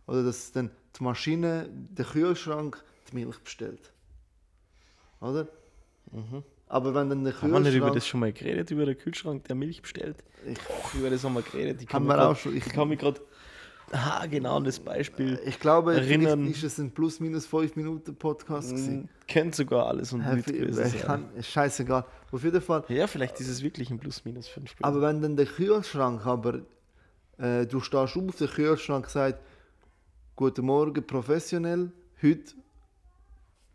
Oder 0.06 0.24
dass 0.24 0.50
dann 0.50 0.70
die 0.98 1.04
Maschine, 1.04 1.68
der 1.70 2.04
Kühlschrank, 2.04 2.82
die 3.10 3.16
Milch 3.16 3.38
bestellt. 3.38 3.91
Oder? 5.22 5.48
Aber 6.68 6.94
wenn 6.94 7.08
dann 7.10 7.24
der 7.24 7.32
Mhm. 7.34 7.40
Haben 7.42 7.52
wir 7.52 7.60
nicht 7.60 7.68
über 7.74 7.86
Kühlschrank... 7.86 7.94
das 7.94 8.06
schon 8.06 8.20
mal 8.20 8.32
geredet, 8.32 8.70
über 8.70 8.86
den 8.86 8.98
Kühlschrank, 8.98 9.44
der 9.44 9.54
Milch 9.56 9.82
bestellt? 9.82 10.16
Ich, 10.46 10.58
Über 10.98 11.10
das 11.10 11.22
haben 11.24 11.34
wir 11.34 11.42
geredet. 11.42 11.80
Ich 11.82 11.86
kann 11.88 12.02
haben 12.02 12.08
wir 12.08 12.14
grad- 12.16 12.26
auch 12.28 12.36
schon... 12.36 12.56
Ich, 12.56 12.66
Ich 12.66 12.72
kann 12.72 12.88
mich 12.88 12.98
gerade 12.98 13.20
ah, 13.92 14.26
genau 14.26 14.56
an 14.56 14.64
das 14.64 14.80
Beispiel. 14.80 15.38
ich 15.44 15.60
glaube, 15.60 15.94
erinnern. 15.94 16.46
ist 16.48 16.62
es 16.64 16.78
ein 16.78 16.90
plus 16.92 17.20
minus 17.20 17.46
5 17.46 17.76
Minuten 17.76 18.14
Podcast 18.16 18.70
gewesen. 18.70 19.08
Kennt 19.26 19.54
sogar 19.54 19.86
alles 19.86 20.12
und 20.12 20.26
mit 20.34 20.46
gewesen 20.46 20.82
ich 20.86 20.92
sein. 20.92 21.00
kann, 21.02 21.34
ist 21.36 21.48
scheißegal. 21.48 22.04
Auf 22.30 22.42
jeden 22.42 22.60
Fall. 22.62 22.84
Ja, 22.88 23.06
vielleicht 23.06 23.38
ist 23.40 23.48
es 23.48 23.62
wirklich 23.62 23.90
ein 23.90 23.98
Plus-Minus 23.98 24.48
5 24.48 24.74
Aber 24.82 25.00
wenn 25.02 25.20
dann 25.22 25.36
der 25.36 25.46
Kühlschrank, 25.46 26.24
aber 26.26 26.60
äh, 27.38 27.66
du 27.66 27.80
stehst 27.80 28.16
auf, 28.16 28.36
der 28.36 28.48
Kühlschrank 28.48 29.08
sagt, 29.08 29.40
Guten 30.36 30.64
Morgen, 30.64 31.06
professionell, 31.06 31.92
heute 32.22 32.54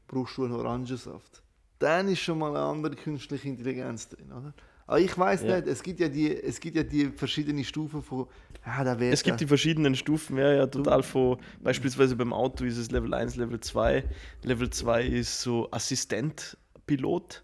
brauchst 0.08 0.38
du 0.38 0.46
einen 0.46 0.54
Orangensaft. 0.54 1.42
Dann 1.80 2.08
ist 2.08 2.20
schon 2.20 2.40
mal 2.40 2.50
eine 2.56 2.60
andere 2.66 2.96
künstliche 2.96 3.48
Intelligenz 3.50 4.10
drin, 4.10 4.32
oder? 4.32 4.54
Aber 4.88 5.00
ich 5.02 5.16
weiß 5.18 5.44
Ja. 5.44 5.58
nicht, 5.58 5.68
es 5.68 5.84
gibt 5.84 6.00
ja 6.00 6.08
die, 6.08 6.34
es 6.34 6.60
gibt 6.62 6.78
ja 6.78 6.84
die 6.84 7.08
verschiedenen 7.08 7.64
Stufen 7.66 8.02
von, 8.02 8.28
ja, 8.66 8.84
da 8.86 8.98
Es 9.00 9.22
gibt 9.22 9.42
die 9.42 9.46
verschiedenen 9.48 9.96
Stufen, 9.96 10.38
ja, 10.38 10.54
ja, 10.54 10.66
total 10.68 11.04
von, 11.04 11.38
beispielsweise 11.62 12.16
beim 12.16 12.32
Auto 12.32 12.64
ist 12.64 12.78
es 12.78 12.90
Level 12.90 13.14
1, 13.14 13.36
Level 13.36 13.60
2. 13.60 14.06
Level 14.44 14.70
2 14.70 15.04
ist 15.06 15.42
so 15.42 15.70
Assistent-Pilot, 15.72 17.44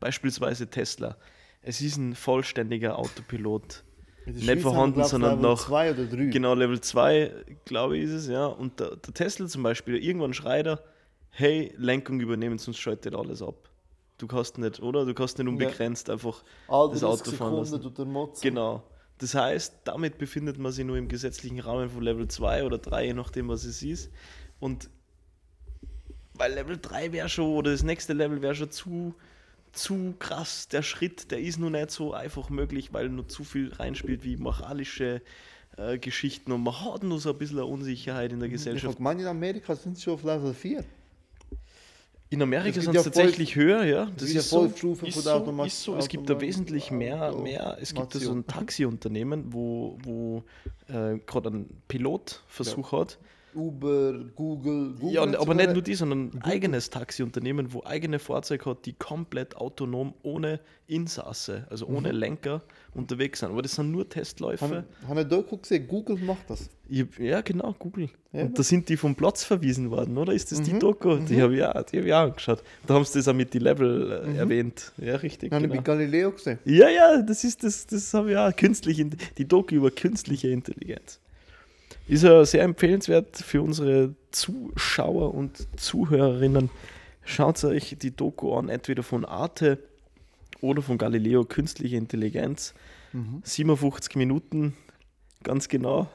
beispielsweise 0.00 0.68
Tesla. 0.68 1.16
Es 1.62 1.80
ist 1.80 1.96
ein 1.96 2.14
vollständiger 2.14 2.98
Autopilot. 2.98 3.84
nicht 4.26 4.60
vorhanden, 4.62 5.02
sondern 5.04 5.40
noch- 5.40 5.64
zwei 5.66 5.90
oder 5.92 6.04
drei. 6.06 6.26
Genau, 6.26 6.54
Level 6.54 6.80
2, 6.80 7.32
glaube 7.64 7.96
ich, 7.98 8.04
ist 8.04 8.10
es, 8.12 8.28
ja. 8.28 8.46
Und 8.46 8.78
der, 8.80 8.96
der 8.96 9.14
Tesla 9.14 9.46
zum 9.46 9.62
Beispiel, 9.62 9.96
irgendwann 9.96 10.34
schreit 10.34 10.66
er, 10.66 10.82
hey, 11.30 11.72
Lenkung 11.76 12.20
übernehmen, 12.20 12.58
sonst 12.58 12.78
schaltet 12.78 13.14
alles 13.14 13.42
ab. 13.42 13.68
Du 14.18 14.26
kannst 14.26 14.58
nicht, 14.58 14.80
oder? 14.80 15.06
Du 15.06 15.14
kannst 15.14 15.38
nicht 15.38 15.48
unbegrenzt 15.48 16.10
einfach 16.10 16.42
All 16.68 16.90
das 16.90 17.00
30 17.00 17.04
Auto 17.26 17.30
fahren 17.36 17.56
lassen. 17.56 17.82
Sekunden 17.82 18.12
Motzen. 18.12 18.42
Genau. 18.42 18.82
Das 19.18 19.34
heißt, 19.34 19.74
damit 19.84 20.18
befindet 20.18 20.58
man 20.58 20.72
sich 20.72 20.84
nur 20.84 20.96
im 20.96 21.08
gesetzlichen 21.08 21.60
Rahmen 21.60 21.90
von 21.90 22.02
Level 22.02 22.28
2 22.28 22.64
oder 22.64 22.78
3, 22.78 23.06
je 23.06 23.14
nachdem, 23.14 23.48
was 23.48 23.64
es 23.64 23.82
ist. 23.82 24.10
Und 24.60 24.90
weil 26.34 26.54
Level 26.54 26.78
3 26.80 27.12
wäre 27.12 27.28
schon, 27.28 27.46
oder 27.54 27.70
das 27.70 27.82
nächste 27.82 28.12
Level 28.14 28.40
wäre 28.40 28.54
schon 28.54 28.70
zu, 28.70 29.14
zu 29.72 30.14
krass. 30.18 30.68
Der 30.68 30.82
Schritt, 30.82 31.30
der 31.30 31.40
ist 31.40 31.58
nur 31.58 31.70
nicht 31.70 31.90
so 31.90 32.14
einfach 32.14 32.48
möglich, 32.48 32.92
weil 32.92 33.08
nur 33.08 33.28
zu 33.28 33.44
viel 33.44 33.72
reinspielt 33.74 34.24
wie 34.24 34.36
moralische 34.36 35.20
äh, 35.76 35.98
Geschichten 35.98 36.52
und 36.52 36.62
man 36.62 36.84
hat 36.84 37.02
nur 37.02 37.20
so 37.20 37.30
ein 37.30 37.38
bisschen 37.38 37.58
eine 37.58 37.66
Unsicherheit 37.66 38.32
in 38.32 38.40
der 38.40 38.48
Ich 38.48 38.54
Gesellschaft. 38.54 38.84
habe 38.86 38.96
gemeint, 38.96 39.20
in 39.20 39.26
Amerika 39.26 39.76
sind 39.76 39.96
sie 39.96 40.02
schon 40.04 40.14
auf 40.14 40.24
Level 40.24 40.54
4. 40.54 40.84
In 42.32 42.42
Amerika 42.42 42.80
sind 42.80 42.94
es 42.94 42.94
ja 42.94 43.02
tatsächlich 43.02 43.56
höher, 43.56 43.84
ja. 43.84 44.08
Das 44.16 44.32
ja 44.32 44.38
ist 44.38 44.50
so, 44.50 44.64
ist 44.64 44.78
so, 44.78 45.64
ist 45.64 45.82
so. 45.82 45.96
Es 45.96 46.08
gibt 46.08 46.30
da 46.30 46.40
wesentlich 46.40 46.92
mehr, 46.92 47.34
mehr. 47.34 47.76
Es 47.80 47.92
gibt 47.92 48.14
da 48.14 48.20
so 48.20 48.30
ein. 48.30 48.46
Taxiunternehmen, 48.46 49.52
wo, 49.52 49.98
wo 50.04 50.44
äh, 50.86 51.18
gerade 51.26 51.48
einen 51.48 51.82
Pilotversuch 51.88 52.92
hat. 52.92 53.18
Uber, 53.54 54.12
Google, 54.36 54.94
Google. 54.98 55.12
Ja, 55.12 55.22
aber 55.40 55.54
nicht 55.54 55.72
nur 55.72 55.82
die, 55.82 55.94
sondern 55.94 56.30
ein 56.34 56.42
eigenes 56.42 56.90
Taxiunternehmen, 56.90 57.72
wo 57.72 57.82
eigene 57.84 58.18
Fahrzeuge 58.18 58.66
hat, 58.66 58.86
die 58.86 58.92
komplett 58.92 59.56
autonom 59.56 60.14
ohne 60.22 60.60
Insasse, 60.86 61.66
also 61.70 61.86
ohne 61.86 62.10
Lenker 62.12 62.62
unterwegs 62.94 63.40
sind. 63.40 63.50
Aber 63.50 63.62
das 63.62 63.74
sind 63.76 63.90
nur 63.92 64.08
Testläufe. 64.08 64.64
Haben 64.64 64.84
haben 65.06 65.18
eine 65.18 65.26
Doku 65.26 65.56
gesehen, 65.56 65.86
Google 65.86 66.16
macht 66.18 66.48
das. 66.48 66.68
Ich, 66.88 67.06
ja, 67.18 67.40
genau, 67.40 67.74
Google. 67.78 68.08
Ja, 68.32 68.42
und 68.42 68.58
da 68.58 68.62
sind 68.64 68.88
die 68.88 68.96
vom 68.96 69.14
Platz 69.14 69.44
verwiesen 69.44 69.90
worden, 69.90 70.18
oder? 70.18 70.32
Ist 70.32 70.50
das 70.50 70.60
die 70.62 70.72
Mhm. 70.74 70.80
Doku? 70.80 71.16
Die 71.18 71.40
habe 71.40 71.54
ich, 71.56 71.64
auch- 71.64 71.82
die 71.84 71.98
hab 71.98 72.04
ich 72.06 72.12
auch 72.12 72.18
angeschaut. 72.22 72.62
Da 72.86 72.94
haben 72.94 73.04
sie 73.04 73.18
das 73.20 73.28
auch 73.28 73.34
mit 73.34 73.54
die 73.54 73.58
Level 73.60 74.22
äh, 74.34 74.36
erwähnt. 74.38 74.92
Ja, 74.98 75.14
richtig. 75.16 75.52
Habe 75.52 75.64
ich 75.64 75.70
Genau. 75.70 75.80
bei 75.82 75.84
Galileo 75.86 76.32
gesehen. 76.32 76.58
Ja, 76.64 76.88
ja, 76.88 77.22
das 77.22 77.44
ist 77.44 77.62
das, 77.62 77.86
das 77.86 78.12
habe 78.12 78.32
ich 78.32 78.36
auch. 78.36 78.54
Künstliche, 78.56 79.04
die 79.38 79.46
Doku 79.46 79.74
über 79.76 79.90
künstliche 79.92 80.48
Intelligenz. 80.48 81.20
Ist 82.10 82.24
ja 82.24 82.44
sehr 82.44 82.62
empfehlenswert 82.64 83.36
für 83.36 83.62
unsere 83.62 84.14
Zuschauer 84.32 85.34
und 85.34 85.66
Zuhörerinnen. 85.78 86.70
Schaut 87.24 87.62
euch 87.64 87.96
die 88.00 88.10
Doku 88.14 88.54
an, 88.54 88.68
entweder 88.68 89.02
von 89.02 89.24
Arte 89.24 89.78
oder 90.60 90.82
von 90.82 90.98
Galileo 90.98 91.44
Künstliche 91.44 91.96
Intelligenz. 91.96 92.74
57 93.44 94.14
Minuten, 94.16 94.74
ganz 95.42 95.68
genau. 95.68 96.08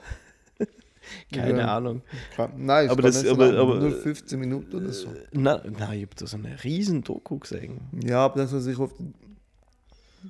Keine 1.34 1.60
Ja. 1.60 1.78
Ahnung. 1.78 2.02
Nein, 2.58 2.90
Aber 2.90 3.02
das- 3.02 3.26
aber- 3.26 3.52
lang, 3.52 3.58
aber- 3.58 3.80
nur 3.80 3.92
15 3.92 4.40
Minuten 4.40 4.76
oder 4.76 4.92
so. 4.92 5.08
Nein, 5.32 5.60
nein, 5.78 5.98
ich 5.98 6.04
habe 6.06 6.16
da 6.18 6.26
so 6.28 6.38
eine 6.38 6.64
riesen 6.64 7.04
Doku 7.04 7.40
gesehen. 7.40 7.82
Ja, 8.04 8.26
aber 8.26 8.42
das, 8.42 8.54
was 8.54 8.66
ich 8.68 8.78
auf 8.80 8.92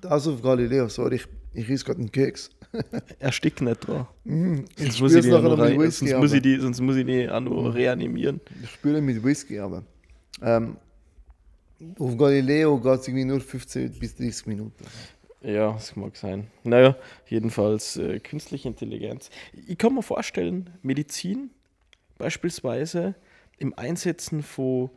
das 0.01 0.27
auf 0.27 0.41
Galileo, 0.41 0.87
sorry, 0.89 1.15
ich, 1.15 1.27
ich 1.53 1.69
esse 1.69 1.85
gerade 1.85 1.99
einen 1.99 2.11
Keks. 2.11 2.49
Erstickt 3.19 3.61
nicht 3.61 3.87
dran. 3.87 4.07
Mm, 4.23 4.59
Sonst 4.75 5.01
muss 5.01 5.13
ich, 5.15 5.31
rein, 5.31 5.79
Whisky, 5.79 6.07
sonst, 6.07 6.19
muss 6.19 6.33
ich 6.33 6.39
aber, 6.39 6.41
die, 6.41 6.59
sonst 6.59 6.81
muss 6.81 6.95
ich 6.97 7.05
die 7.05 7.29
auch 7.29 7.39
noch 7.39 7.73
reanimieren. 7.73 8.41
ich 8.63 8.69
spüre 8.71 9.01
mit 9.01 9.23
Whisky, 9.23 9.59
aber 9.59 9.83
ähm, 10.41 10.77
auf 11.99 12.17
Galileo 12.17 12.79
geht 12.79 12.99
es 12.99 13.07
irgendwie 13.07 13.25
nur 13.25 13.39
15 13.39 13.99
bis 13.99 14.15
30 14.15 14.47
Minuten. 14.47 14.83
Ja, 15.41 15.73
das 15.73 15.95
mag 15.95 16.15
sein. 16.15 16.47
Naja, 16.63 16.95
jedenfalls 17.27 17.97
äh, 17.97 18.19
künstliche 18.19 18.67
Intelligenz. 18.67 19.29
Ich 19.67 19.77
kann 19.77 19.93
mir 19.93 20.01
vorstellen, 20.01 20.71
Medizin 20.81 21.51
beispielsweise 22.17 23.15
im 23.57 23.77
Einsetzen 23.77 24.41
von 24.41 24.89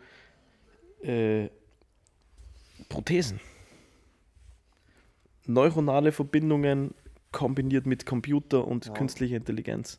äh, 1.03 1.49
Prothesen. 2.89 3.41
Neuronale 5.49 6.13
Verbindungen 6.13 6.95
kombiniert 7.33 7.87
mit 7.87 8.07
Computer 8.07 8.67
und 8.67 8.87
Ja. 8.87 8.93
künstlicher 8.93 9.37
Intelligenz. 9.37 9.99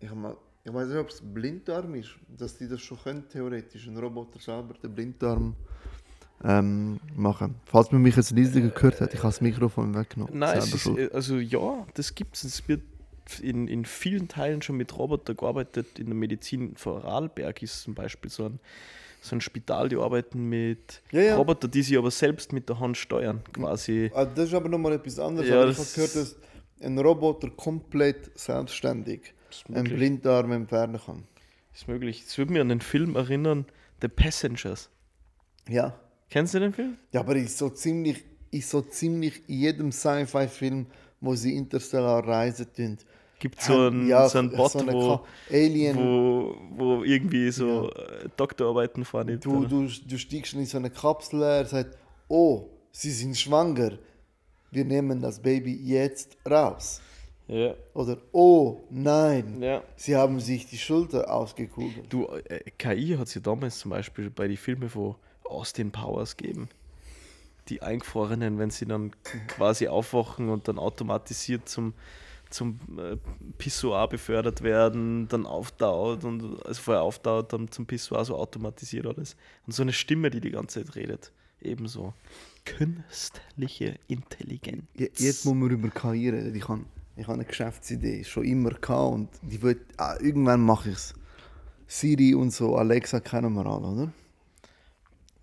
Ich, 0.00 0.12
mal, 0.12 0.36
ich 0.64 0.72
weiß 0.72 0.88
nicht, 0.88 0.98
ob 0.98 1.08
es 1.08 1.22
Blinddarm 1.22 1.94
ist, 1.94 2.10
dass 2.36 2.58
die 2.58 2.68
das 2.68 2.80
schon 2.80 2.98
können, 2.98 3.28
theoretisch. 3.28 3.86
Ein 3.86 3.96
Roboter 3.96 4.38
selber 4.40 4.74
den 4.74 4.94
Blinddarm 4.94 5.54
ähm, 6.44 7.00
machen. 7.16 7.54
Falls 7.64 7.90
man 7.92 8.02
mich 8.02 8.16
jetzt 8.16 8.30
leise 8.32 8.60
gehört 8.60 9.00
hat, 9.00 9.14
ich 9.14 9.20
habe 9.20 9.28
das 9.28 9.40
Mikrofon 9.40 9.94
weggenommen. 9.94 10.38
Nein, 10.38 10.58
ist, 10.58 10.86
äh, 10.86 11.08
also 11.12 11.38
ja, 11.38 11.86
das 11.94 12.14
gibt 12.14 12.36
es. 12.36 12.44
Es 12.44 12.68
wird 12.68 12.82
in, 13.40 13.68
in 13.68 13.84
vielen 13.84 14.28
Teilen 14.28 14.62
schon 14.62 14.76
mit 14.76 14.96
Robotern 14.96 15.36
gearbeitet. 15.36 15.98
In 15.98 16.06
der 16.06 16.14
Medizin, 16.14 16.76
Vorarlberg 16.76 17.62
ist 17.62 17.82
zum 17.82 17.94
Beispiel 17.94 18.30
so 18.30 18.46
ein, 18.46 18.60
so 19.20 19.36
ein 19.36 19.40
Spital, 19.40 19.88
die 19.88 19.96
arbeiten 19.96 20.48
mit 20.48 21.02
Ja, 21.10 21.20
ja. 21.20 21.36
Robotern, 21.36 21.70
die 21.70 21.82
sich 21.82 21.98
aber 21.98 22.10
selbst 22.10 22.52
mit 22.52 22.68
der 22.68 22.78
Hand 22.80 22.96
steuern, 22.96 23.42
quasi. 23.52 24.10
Ah, 24.14 24.24
das 24.24 24.48
ist 24.48 24.54
aber 24.54 24.68
nochmal 24.68 24.92
etwas 24.92 25.18
anderes. 25.18 25.48
Ja, 25.48 25.68
ich 25.68 25.76
habe 25.78 25.88
gehört, 25.94 26.16
dass 26.16 26.36
ein 26.80 26.98
Roboter 26.98 27.50
komplett 27.50 28.30
selbstständig 28.38 29.34
einen 29.68 29.76
möglich. 29.82 29.94
Blinddarm 29.96 30.52
entfernen 30.52 31.00
kann. 31.04 31.24
ist 31.74 31.88
möglich. 31.88 32.22
Es 32.26 32.38
würde 32.38 32.52
mich 32.52 32.60
an 32.60 32.68
den 32.68 32.80
Film 32.80 33.16
erinnern, 33.16 33.66
The 34.00 34.08
Passengers. 34.08 34.88
Ja. 35.68 35.98
Kennst 36.30 36.54
du 36.54 36.60
den 36.60 36.72
Film? 36.72 36.96
Ja, 37.12 37.20
aber 37.20 37.34
ist 37.36 37.58
so 37.58 37.70
ziemlich, 37.70 38.22
ist 38.50 38.70
so 38.70 38.80
ziemlich 38.82 39.48
in 39.48 39.58
jedem 39.60 39.92
Sci-Fi-Film, 39.92 40.86
wo 41.20 41.34
sie 41.34 41.56
interstellar 41.56 42.26
reisen. 42.26 42.98
Gibt 43.38 43.62
so 43.62 43.86
einen, 43.86 44.08
ja, 44.08 44.28
so 44.28 44.38
einen 44.38 44.50
Bot, 44.50 44.72
so 44.72 44.80
eine 44.80 44.92
wo, 44.92 45.20
wo, 45.48 46.56
wo 46.76 47.04
irgendwie 47.04 47.50
so 47.50 47.90
äh, 47.90 48.28
Doktorarbeiten 48.36 49.04
vornimmt. 49.04 49.44
Du, 49.44 49.58
oder? 49.58 49.68
du, 49.68 49.86
du 49.86 50.18
steigst 50.18 50.54
in 50.54 50.66
so 50.66 50.78
eine 50.78 50.90
Kapsel, 50.90 51.42
er 51.42 51.64
sagt, 51.64 51.96
oh, 52.26 52.68
sie 52.90 53.12
sind 53.12 53.36
schwanger. 53.36 53.98
Wir 54.70 54.84
nehmen 54.84 55.20
das 55.20 55.40
Baby 55.40 55.74
jetzt 55.74 56.36
raus. 56.48 57.00
Ja, 57.48 57.74
Oder, 57.94 58.18
oh, 58.32 58.84
nein, 58.90 59.62
ja. 59.62 59.82
sie 59.96 60.14
haben 60.14 60.38
sich 60.38 60.66
die 60.66 60.76
Schulter 60.76 61.32
ausgekugelt. 61.32 62.04
Du, 62.10 62.26
äh, 62.26 62.60
KI 62.76 63.16
hat 63.18 63.34
ja 63.34 63.40
damals 63.40 63.78
zum 63.78 63.90
Beispiel 63.90 64.28
bei 64.28 64.48
den 64.48 64.58
Filmen 64.58 64.90
von 64.90 65.14
Austin 65.44 65.90
Powers 65.90 66.36
gegeben. 66.36 66.68
Die 67.70 67.80
Eingefrorenen, 67.80 68.58
wenn 68.58 68.68
sie 68.70 68.84
dann 68.84 69.12
quasi 69.46 69.88
aufwachen 69.88 70.50
und 70.50 70.68
dann 70.68 70.78
automatisiert 70.78 71.66
zum, 71.70 71.94
zum 72.50 72.78
äh, 72.98 73.16
Pissoir 73.58 74.08
befördert 74.08 74.62
werden, 74.62 75.28
dann 75.28 75.46
auftaut 75.46 76.24
und 76.24 76.64
also 76.66 76.80
vorher 76.82 77.02
auftaut, 77.02 77.52
dann 77.52 77.70
zum 77.70 77.86
Pissoir 77.86 78.24
so 78.24 78.36
automatisiert 78.36 79.06
alles. 79.06 79.36
Und 79.66 79.72
so 79.74 79.82
eine 79.82 79.92
Stimme, 79.92 80.30
die 80.30 80.40
die 80.40 80.50
ganze 80.50 80.84
Zeit 80.84 80.96
redet. 80.96 81.32
Ebenso. 81.60 82.14
Künstliche 82.64 83.98
Intelligenz. 84.08 84.84
Je- 84.94 85.10
Jetzt 85.16 85.44
muss 85.44 85.54
man 85.54 85.70
über 85.70 85.88
KI 85.90 86.28
reden. 86.30 86.54
Ich 86.54 86.68
habe 86.68 86.84
ich 87.16 87.24
habe 87.24 87.34
eine 87.34 87.44
Geschäftsidee 87.44 88.22
schon 88.22 88.44
immer 88.44 88.70
gehabt 88.70 89.12
und 89.14 89.28
die 89.42 89.60
wird, 89.60 89.80
ah, 89.96 90.16
irgendwann 90.20 90.60
mache 90.60 90.90
ich 90.90 90.94
es. 90.94 91.14
Siri 91.88 92.32
und 92.34 92.52
so, 92.52 92.76
Alexa 92.76 93.18
kennen 93.18 93.54
wir 93.54 93.66
alle, 93.66 93.86
oder? 93.86 94.12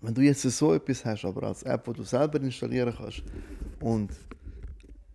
Wenn 0.00 0.14
du 0.14 0.22
jetzt 0.22 0.42
so 0.42 0.72
etwas 0.72 1.04
hast, 1.04 1.24
aber 1.26 1.42
als 1.42 1.64
App, 1.64 1.84
die 1.84 1.92
du 1.92 2.02
selber 2.02 2.40
installieren 2.40 2.94
kannst 2.96 3.22
und 3.80 4.10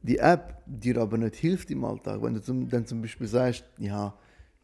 die 0.01 0.17
App 0.17 0.61
dir 0.65 0.97
aber 0.97 1.17
nicht 1.17 1.35
hilft 1.35 1.69
im 1.71 1.83
Alltag, 1.85 2.21
wenn 2.21 2.33
du 2.33 2.41
zum, 2.41 2.69
dann 2.69 2.85
zum 2.85 3.01
Beispiel 3.01 3.27
sagst, 3.27 3.63
ja, 3.77 4.13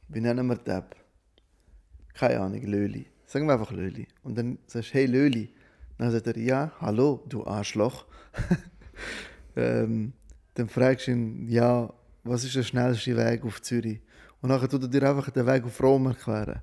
wie 0.08 0.22
nennen 0.22 0.48
wir 0.48 0.56
die 0.56 0.72
App? 0.72 0.96
Keine 2.14 2.40
Ahnung, 2.40 2.62
Löli. 2.64 3.06
Sagen 3.26 3.46
wir 3.46 3.54
einfach 3.54 3.72
Löli. 3.72 4.08
Und 4.24 4.38
dann 4.38 4.58
sagst 4.66 4.90
du, 4.90 4.94
hey 4.96 5.06
Löli. 5.06 5.54
Dann 5.98 6.12
sagt 6.12 6.28
er, 6.28 6.38
ja, 6.38 6.72
hallo, 6.80 7.24
du 7.28 7.46
Arschloch. 7.46 8.06
ähm, 9.56 10.14
dann 10.54 10.70
fragst 10.70 11.08
du 11.08 11.12
ihn, 11.12 11.48
ja, 11.50 11.92
was 12.24 12.44
ist 12.44 12.56
der 12.56 12.64
schnellste 12.64 13.16
Weg 13.16 13.44
auf 13.46 13.62
Zürich? 13.62 14.02
Und 14.42 14.50
nachher 14.50 14.70
tut 14.70 14.84
er 14.84 14.88
dir 14.88 15.10
einfach 15.10 15.30
den 15.30 15.46
Weg 15.46 15.64
auf 15.64 15.82
Rom 15.82 16.08
erklären. 16.08 16.62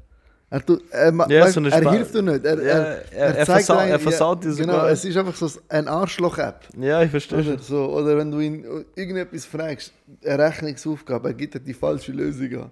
Er, 0.54 0.64
tut, 0.64 0.82
er, 0.92 1.10
ma- 1.10 1.26
Ja, 1.28 1.48
so 1.50 1.60
er 1.64 1.90
hilft 1.90 2.14
dir 2.14 2.22
nicht. 2.22 2.44
Er, 2.44 2.62
Ja, 2.62 2.68
er, 2.68 3.12
er- 3.12 3.36
er 3.38 3.46
zeigt 3.46 3.66
versau- 3.66 3.84
dir 3.84 3.90
er 3.90 3.98
versaut 3.98 4.44
dir 4.44 4.54
Genau, 4.54 4.72
sogar. 4.74 4.90
es 4.90 5.04
ist 5.04 5.16
einfach 5.16 5.34
so 5.34 5.50
ein 5.68 5.88
Arschloch-App. 5.88 6.68
Ja, 6.78 7.02
ich 7.02 7.10
verstehe 7.10 7.40
Oder, 7.40 7.58
so, 7.58 7.86
oder 7.92 8.16
wenn 8.16 8.30
du 8.30 8.38
ihn 8.38 8.64
irgendetwas 8.94 9.46
fragst, 9.46 9.92
eine 10.24 10.38
Rechnungsaufgabe, 10.38 11.28
er 11.30 11.34
gibt 11.34 11.54
dir 11.54 11.60
die 11.60 11.74
falsche 11.74 12.12
Lösung 12.12 12.54
an. 12.62 12.70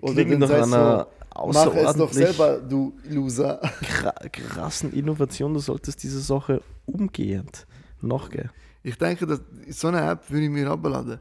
Oder 0.00 0.14
Klingt 0.14 0.42
dann 0.42 0.48
sagst 0.48 0.72
du 0.72 0.76
einer 0.76 1.06
Mach 1.52 1.74
es 1.76 1.94
doch 1.96 2.12
selber, 2.12 2.58
du 2.58 2.92
Loser. 3.08 3.60
kra- 3.82 4.28
krassen 4.28 4.92
Innovation. 4.92 5.54
Du 5.54 5.60
solltest 5.60 6.02
diese 6.02 6.18
Sache 6.20 6.60
umgehend 6.86 7.66
nachgehen. 8.00 8.50
Ich 8.82 8.98
denke, 8.98 9.26
dass 9.26 9.40
so 9.70 9.88
eine 9.88 10.10
App 10.10 10.28
würde 10.28 10.44
ich 10.44 10.50
mir 10.50 10.68
abladen. 10.68 11.20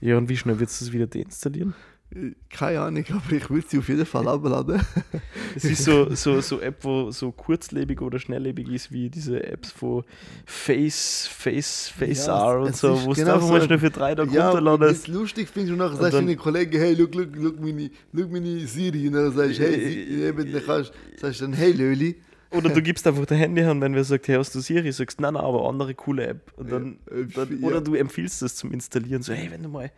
Ja, 0.00 0.16
und 0.18 0.28
wie 0.28 0.36
schnell 0.36 0.56
du 0.56 0.64
es 0.64 0.92
wieder 0.92 1.08
deinstallieren? 1.08 1.74
Äh, 2.14 2.32
Keine 2.48 2.80
Ahnung, 2.80 3.04
aber 3.10 3.32
ich 3.36 3.48
würde 3.50 3.66
sie 3.68 3.78
auf 3.78 3.88
jeden 3.88 4.04
Fall 4.06 4.26
abladen. 4.28 4.80
Es 5.56 5.64
ist 5.64 5.84
so, 5.84 6.14
so, 6.14 6.40
so 6.40 6.60
App, 6.60 6.76
wo 6.84 7.10
so 7.10 7.32
kurzlebig 7.32 8.00
oder 8.00 8.18
schnelllebig 8.20 8.68
ist, 8.68 8.92
wie 8.92 9.10
diese 9.10 9.42
Apps 9.42 9.72
von 9.72 10.04
Face, 10.46 11.26
Face, 11.32 11.88
Face 11.88 12.26
Ja, 12.26 12.52
R 12.52 12.60
und 12.62 12.76
so, 12.76 13.00
wo 13.04 13.10
du 13.10 13.14
genau 13.20 13.34
einfach 13.34 13.46
so 13.46 13.52
mal 13.52 13.62
schnell 13.62 13.78
für 13.78 13.90
drei 13.90 14.14
Tage 14.14 14.30
Ja, 14.32 14.50
du 14.50 14.56
runterladest. 14.58 15.02
es 15.02 15.08
lustig 15.08 15.48
findest 15.48 15.72
und 15.72 15.78
nachher 15.78 15.96
sagst 15.96 16.12
du 16.14 16.18
deinen 16.26 16.36
Kollegen, 16.36 16.78
hey, 16.78 16.94
look, 16.94 17.14
look, 17.14 17.34
look, 17.34 17.60
meine, 17.60 17.90
look 18.12 18.30
meine 18.30 18.66
Siri. 18.66 19.08
Und 19.08 19.14
dann 19.14 19.32
sagst 19.32 19.58
du, 19.58 19.62
hey, 19.64 19.74
Äh, 19.74 20.28
eben, 20.28 20.52
dann 20.52 20.62
kannst, 20.64 20.92
sagst 21.16 21.40
du 21.40 21.44
dann, 21.44 21.52
hey, 21.54 21.72
Löli. 21.72 22.16
Oder 22.52 22.70
du 22.70 22.82
gibst 22.82 23.06
einfach 23.06 23.26
dein 23.26 23.38
Handy 23.38 23.62
an, 23.62 23.80
wenn 23.80 23.94
wer 23.94 24.04
sagt, 24.04 24.28
hey, 24.28 24.36
hast 24.36 24.54
du 24.54 24.60
Siri? 24.60 24.90
Sagst, 24.92 25.20
nein, 25.20 25.34
nein, 25.34 25.42
aber 25.42 25.68
andere 25.68 25.94
coole 25.94 26.26
App. 26.28 26.52
Und 26.56 26.70
dann, 26.70 26.98
Ja, 27.10 27.16
äh, 27.18 27.26
dann, 27.34 27.60
ja. 27.60 27.66
Oder 27.66 27.80
du 27.80 27.94
empfiehlst 27.94 28.42
das 28.42 28.54
zum 28.56 28.72
Installieren. 28.72 29.22
So, 29.22 29.32
hey, 29.32 29.50
wenn 29.50 29.62
du 29.62 29.68
mal 29.68 29.90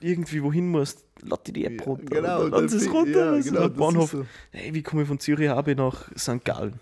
irgendwie 0.00 0.42
wohin 0.42 0.68
musst, 0.68 1.04
lad 1.22 1.46
dir 1.46 1.52
die 1.52 1.64
App 1.64 1.86
runter. 1.86 2.04
Genau, 2.06 2.42
lass 2.44 2.72
es 2.72 2.90
runter. 2.92 3.36
ja, 3.36 3.42
genau, 3.42 3.68
Bahnhof. 3.68 4.10
so. 4.10 4.26
Hey, 4.50 4.74
wie 4.74 4.82
komme 4.82 5.02
ich 5.02 5.08
von 5.08 5.18
Zürich 5.18 5.48
habe 5.48 5.74
nach 5.74 6.10
St. 6.16 6.44
Gallen? 6.44 6.78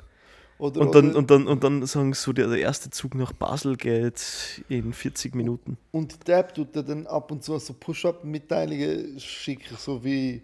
Oder, 0.58 0.80
Und 0.80 0.94
dann, 0.94 1.10
oder, 1.10 1.18
und, 1.18 1.30
dann, 1.30 1.46
und 1.48 1.64
dann 1.64 1.86
sagen 1.86 2.14
sie 2.14 2.20
so, 2.20 2.32
der, 2.32 2.46
der 2.48 2.58
erste 2.58 2.88
Zug 2.90 3.14
nach 3.16 3.32
Basel 3.32 3.76
geht 3.76 4.62
in 4.68 4.92
40 4.92 5.34
Minuten. 5.34 5.76
und 5.90 6.26
die 6.26 6.32
App 6.32 6.54
tut 6.54 6.74
dir 6.76 6.84
dann 6.84 7.06
ab 7.06 7.30
und 7.32 7.42
zu 7.42 7.58
so 7.58 7.74
Push-Up-Mitteilungen 7.74 9.18
schicken, 9.18 9.76
so 9.76 10.04
wie, 10.04 10.42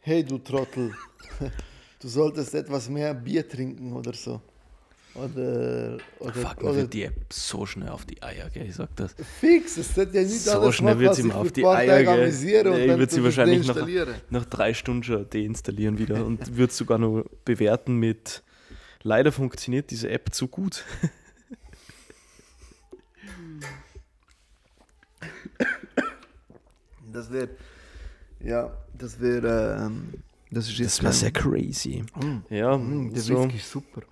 hey, 0.00 0.24
du 0.24 0.38
Trottel, 0.38 0.92
du 2.00 2.08
solltest 2.08 2.54
etwas 2.54 2.88
mehr 2.88 3.12
Bier 3.14 3.46
trinken 3.46 3.92
oder 3.92 4.14
so. 4.14 4.40
Oder, 5.14 5.98
oder, 6.18 6.34
Fuck, 6.34 6.62
mir 6.64 6.74
wird 6.74 6.92
die 6.92 7.04
App 7.04 7.14
so 7.32 7.66
schnell 7.66 7.88
auf 7.90 8.04
die 8.04 8.20
Eier 8.20 8.50
gehen, 8.50 8.66
ich 8.66 8.74
sag 8.74 8.94
das. 8.96 9.14
fix, 9.40 9.76
es 9.76 9.96
wird 9.96 10.12
ja 10.12 10.22
nicht 10.22 10.40
So 10.40 10.58
alles 10.60 10.74
schnell 10.74 10.98
wird 10.98 11.14
sie 11.14 11.20
ich 11.20 11.26
mir 11.28 11.32
für 11.34 11.38
auf 11.38 11.52
die 11.52 11.64
Eier 11.64 12.24
und 12.24 12.42
Nee, 12.42 12.86
dann 12.88 12.98
wird 12.98 13.10
sie 13.12 13.22
wahrscheinlich 13.22 13.64
nach-. 13.66 13.86
Nach 14.30 14.44
drei 14.44 14.74
Stunden 14.74 15.04
schon 15.04 15.30
deinstallieren 15.30 15.98
wieder 15.98 16.24
und 16.24 16.56
wird 16.56 16.72
sogar 16.72 16.98
noch 16.98 17.24
bewerten 17.44 17.96
mit 17.96 18.42
leider 19.04 19.30
funktioniert 19.30 19.90
diese 19.92 20.08
App 20.10 20.34
zu 20.34 20.48
gut. 20.48 20.84
Das 27.12 27.30
wäre, 27.32 27.50
ja, 28.40 28.76
das 28.92 29.20
wäre, 29.20 29.86
ähm, 29.86 30.14
das 30.50 30.68
ist 30.68 30.78
jetzt 30.78 30.98
Das 30.98 31.02
wäre 31.02 31.12
sehr 31.12 31.30
crazy. 31.30 32.04
Mm, 32.16 32.38
Ja, 32.52 32.76
mm, 32.76 33.12
der 33.12 33.22
so, 33.22 33.44
Whisky 33.44 33.56
ist 33.58 33.70
super. 33.70 34.02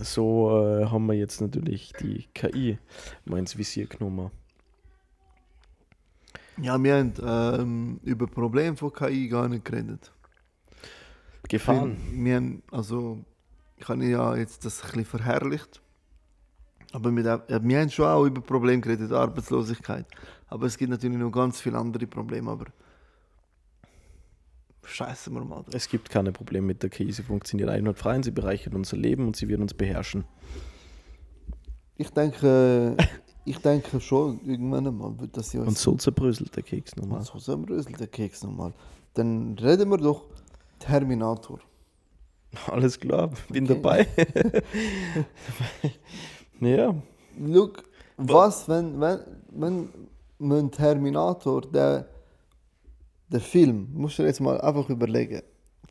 So 0.00 0.64
äh, 0.64 0.86
haben 0.86 1.06
wir 1.06 1.14
jetzt 1.14 1.40
natürlich 1.40 1.92
die 2.00 2.26
KI 2.34 2.78
mal 3.24 3.38
ins 3.38 3.56
Visier 3.56 3.86
genommen. 3.86 4.30
Ja, 6.58 6.82
wir 6.82 6.96
haben 6.96 7.12
ähm, 7.22 8.00
über 8.02 8.26
Probleme 8.26 8.76
von 8.76 8.92
KI 8.92 9.28
gar 9.28 9.48
nicht 9.48 9.64
geredet. 9.64 10.12
Gefahren. 11.48 11.96
Wir, 12.10 12.24
wir 12.24 12.36
haben, 12.36 12.62
also, 12.70 13.24
ich 13.76 13.88
habe 13.88 14.04
ja 14.04 14.36
jetzt 14.36 14.64
das 14.64 14.80
ein 14.80 14.86
bisschen 14.86 15.04
verherrlicht. 15.04 15.82
Aber 16.92 17.10
mit, 17.10 17.26
ja, 17.26 17.42
wir 17.48 17.80
haben 17.80 17.90
schon 17.90 18.06
auch 18.06 18.24
über 18.24 18.40
Probleme 18.40 18.80
geredet, 18.80 19.12
Arbeitslosigkeit. 19.12 20.06
Aber 20.48 20.66
es 20.66 20.78
gibt 20.78 20.90
natürlich 20.90 21.18
noch 21.18 21.30
ganz 21.30 21.60
viele 21.60 21.76
andere 21.76 22.06
Probleme. 22.06 22.50
Aber 22.50 22.66
Scheiße 24.86 25.30
wir 25.30 25.44
mal. 25.44 25.64
Es 25.72 25.88
gibt 25.88 26.10
keine 26.10 26.32
Probleme 26.32 26.66
mit 26.68 26.82
der 26.82 26.90
KI. 26.90 27.10
Sie 27.12 27.22
funktioniert 27.22 27.68
einwandfrei 27.68 28.16
und 28.16 28.24
sie 28.24 28.30
bereichert 28.30 28.74
unser 28.74 28.96
Leben 28.96 29.26
und 29.26 29.36
sie 29.36 29.48
wird 29.48 29.60
uns 29.60 29.74
beherrschen. 29.74 30.24
Ich 31.96 32.10
denke, 32.10 32.96
ich 33.44 33.58
denke 33.58 34.00
schon, 34.00 34.40
irgendwann 34.44 34.86
einmal 34.86 35.18
wird 35.18 35.36
das 35.36 35.52
ja 35.52 35.62
Und 35.62 35.76
so 35.76 35.94
zerbröselt 35.96 36.54
der 36.56 36.62
Keks 36.62 36.94
nochmal. 36.96 37.22
so 37.22 37.38
zerbröselt 37.38 37.98
der 37.98 38.06
Keks 38.06 38.42
nochmal. 38.44 38.72
Dann 39.14 39.56
reden 39.58 39.90
wir 39.90 39.96
doch 39.98 40.24
Terminator. 40.78 41.58
Alles 42.68 42.98
klar, 43.00 43.30
bin 43.50 43.64
Okay. 43.64 43.74
dabei. 43.74 44.06
ja, 46.60 46.94
Look, 47.38 47.82
was, 48.16 48.66
wenn, 48.68 48.98
wenn, 49.00 49.20
wenn 49.50 49.88
man 50.38 50.70
Terminator, 50.70 51.60
der, 51.62 52.08
der 53.28 53.40
Film, 53.40 53.88
musst 53.92 54.18
du 54.18 54.22
dir 54.22 54.28
jetzt 54.28 54.40
mal 54.40 54.60
einfach 54.60 54.88
überlegen, 54.88 55.42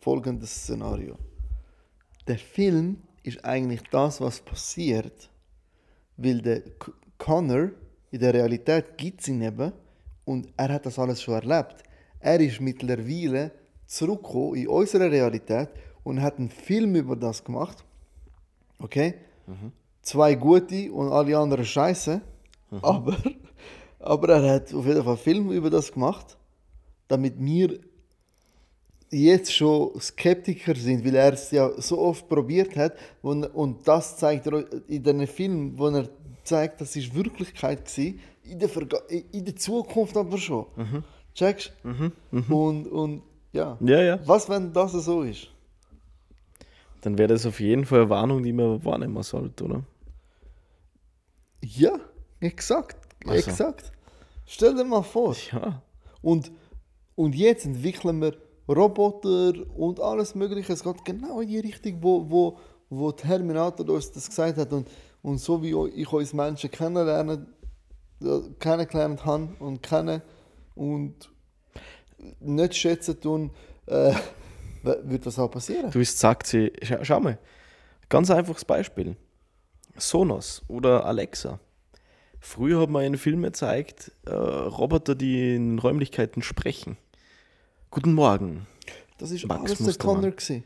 folgendes 0.02 0.52
Szenario. 0.52 1.18
Der 2.28 2.38
Film 2.38 2.98
ist 3.24 3.44
eigentlich 3.44 3.82
das, 3.92 4.22
was 4.22 4.40
passiert, 4.40 5.30
weil 6.18 6.42
der 6.42 6.62
Connor 7.18 7.72
in 8.12 8.20
der 8.20 8.34
Realität 8.34 8.98
gibt 8.98 9.22
es 9.22 9.28
ihn 9.28 9.42
eben 9.42 9.74
und 10.24 10.48
er 10.58 10.70
hat 10.70 10.86
das 10.86 10.98
alles 11.00 11.22
schon 11.22 11.34
erlebt. 11.36 11.84
Er 12.20 12.40
ist 12.40 12.62
mittlerweile 12.62 13.52
zurückgekommen 13.86 14.56
in 14.56 14.68
unsere 14.68 15.12
Realität 15.12 15.70
und 16.04 16.22
hat 16.22 16.40
einen 16.40 16.50
Film 16.50 16.96
über 16.96 17.16
das 17.16 17.44
gemacht. 17.44 17.84
Okay? 18.80 19.16
Zwei 20.02 20.36
gute 20.36 20.92
und 20.92 21.12
alle 21.12 21.38
anderen 21.38 21.66
scheiße. 21.66 22.22
Aber, 22.82 23.18
aber 24.00 24.30
er 24.30 24.56
hat 24.56 24.74
auf 24.74 24.86
jeden 24.86 25.04
Fall 25.04 25.14
einen 25.14 25.18
Film 25.18 25.52
über 25.52 25.70
das 25.70 25.92
gemacht, 25.92 26.38
damit 27.08 27.36
wir 27.38 27.80
jetzt 29.12 29.54
schon 29.54 30.00
Skeptiker 30.00 30.76
sind, 30.76 31.06
weil 31.06 31.16
er 31.16 31.34
es 31.34 31.52
ja 31.52 31.70
so 31.80 32.00
oft 32.00 32.28
probiert 32.28 32.76
hat 32.76 32.98
und, 33.22 33.44
und 33.46 33.88
das 33.88 34.18
zeigt 34.18 34.48
er 34.48 34.66
in 34.88 35.04
diesem 35.04 35.28
Film, 35.28 35.78
wo 35.78 35.88
er 35.88 36.10
zeigt, 36.44 36.82
das 36.82 36.96
ist 36.96 37.14
Wirklichkeit 37.14 37.86
gewesen, 37.86 38.20
in 38.44 38.60
der, 38.60 38.70
Verga 38.70 39.00
in 39.32 39.46
der 39.46 39.56
Zukunft 39.56 40.16
aber 40.18 40.38
schon. 40.38 40.66
Checkst? 41.34 41.74
Und, 42.50 42.88
und 42.88 43.24
ja. 43.52 43.78
ja, 43.82 44.02
ja. 44.02 44.20
Was, 44.28 44.48
wenn 44.50 44.72
das 44.72 44.92
so 44.92 45.24
ist? 45.24 45.50
Dann 47.02 47.18
wäre 47.18 47.30
das 47.30 47.46
auf 47.46 47.60
jeden 47.60 47.86
Fall 47.86 48.02
eine 48.02 48.10
Warnung, 48.10 48.44
die 48.44 48.54
man 48.54 48.84
wahrnehmen 48.84 49.22
sollte, 49.24 49.64
oder? 49.64 49.84
Ja, 51.62 52.00
exakt. 52.40 52.98
Ach 53.26 53.32
so. 53.32 53.38
Exakt. 53.38 53.92
Stell 54.46 54.76
dir 54.76 54.84
mal 54.84 55.02
vor. 55.02 55.36
Ja. 55.52 55.82
Und, 56.22 56.52
und 57.16 57.36
jetzt 57.36 57.66
entwickeln 57.66 58.22
wir 58.22 58.36
Roboter 58.68 59.54
und 59.76 60.00
alles 60.00 60.36
Mögliche. 60.36 60.74
Es 60.74 60.84
geht 60.84 61.06
genau 61.06 61.40
in 61.42 61.48
die 61.48 61.60
Richtung, 61.60 61.98
wo, 62.02 62.30
wo, 62.30 62.58
wo 62.90 63.12
Terminator 63.12 63.88
uns 63.90 64.12
das 64.12 64.28
gesagt 64.28 64.58
hat. 64.58 64.74
Und, 64.74 64.88
und 65.22 65.38
so 65.38 65.62
wie 65.62 65.76
ich 65.96 66.12
uns 66.12 66.34
Menschen 66.34 66.72
kennenlernen, 66.72 67.48
äh, 68.22 68.40
kennengelernt 68.60 69.26
habe 69.26 69.50
und 69.60 69.84
kenne 69.84 70.22
und 70.74 71.30
nicht 72.40 72.76
schätzen 72.76 73.20
tun, 73.20 73.52
äh, 73.86 74.14
wird 74.84 75.26
das 75.26 75.40
auch 75.40 75.50
passieren. 75.50 75.92
Du 75.92 76.00
bist 76.00 76.20
sagt 76.20 76.48
sie, 76.48 76.72
schau, 76.82 77.04
schau 77.04 77.20
mal, 77.20 77.38
ganz 78.10 78.32
einfaches 78.32 78.66
Beispiel. 78.66 79.16
Sonos 79.98 80.64
oder 80.68 81.06
Alexa. 81.06 81.60
Früher 82.40 82.82
hat 82.82 82.90
man 82.90 83.04
in 83.04 83.18
Filmen 83.18 83.44
gezeigt, 83.44 84.12
äh, 84.26 84.32
Roboter, 84.32 85.16
die 85.16 85.56
in 85.56 85.80
Räumlichkeiten 85.80 86.44
sprechen. 86.44 86.98
Guten 87.92 88.14
Morgen. 88.14 88.68
Das 89.18 89.32
ist 89.32 89.48
Max 89.48 89.72
alles 89.72 89.78
der. 89.84 89.96
Connor. 89.96 90.32
Gewesen. 90.32 90.64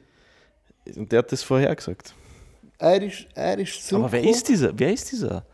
Und 0.96 1.12
der 1.12 1.20
hat 1.20 1.32
das 1.32 1.44
vorher 1.44 1.76
gesagt. 1.76 2.14
Er 2.78 3.02
ist, 3.02 3.28
er 3.36 3.60
ist 3.60 3.94
Aber 3.94 4.12
wer 4.12 4.24
ist 4.24 4.48
dieser? 4.48 4.78
Wer 4.78 4.94
ist 4.94 5.12
dieser? 5.12 5.46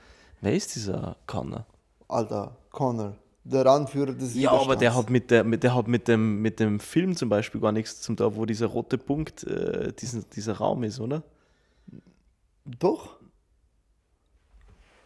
Wer 0.41 0.53
ist 0.53 0.75
dieser 0.75 1.17
Connor? 1.25 1.65
Alter, 2.07 2.55
Connor, 2.69 3.15
der 3.43 3.65
Anführer 3.65 4.13
des 4.13 4.35
Ja, 4.35 4.51
aber 4.51 4.75
der 4.75 4.95
hat 4.95 5.09
mit 5.09 5.31
der, 5.31 5.43
mit, 5.43 5.63
der 5.63 5.73
hat 5.73 5.87
mit 5.87 6.07
dem, 6.07 6.41
mit 6.41 6.59
dem 6.59 6.79
Film 6.79 7.15
zum 7.15 7.29
Beispiel 7.29 7.59
gar 7.59 7.71
nichts 7.71 8.01
zum 8.01 8.15
tun, 8.15 8.35
wo 8.35 8.45
dieser 8.45 8.67
rote 8.67 8.97
Punkt, 8.97 9.43
äh, 9.43 9.91
diesen, 9.93 10.23
dieser 10.29 10.53
Raum 10.53 10.83
ist, 10.83 10.99
oder? 10.99 11.23
Doch. 12.65 13.17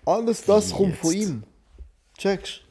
Alles 0.05 0.43
das 0.43 0.71
Wie 0.71 0.75
kommt 0.75 0.97
von 0.97 1.13
ihm. 1.13 1.43
Checkst? 2.17 2.61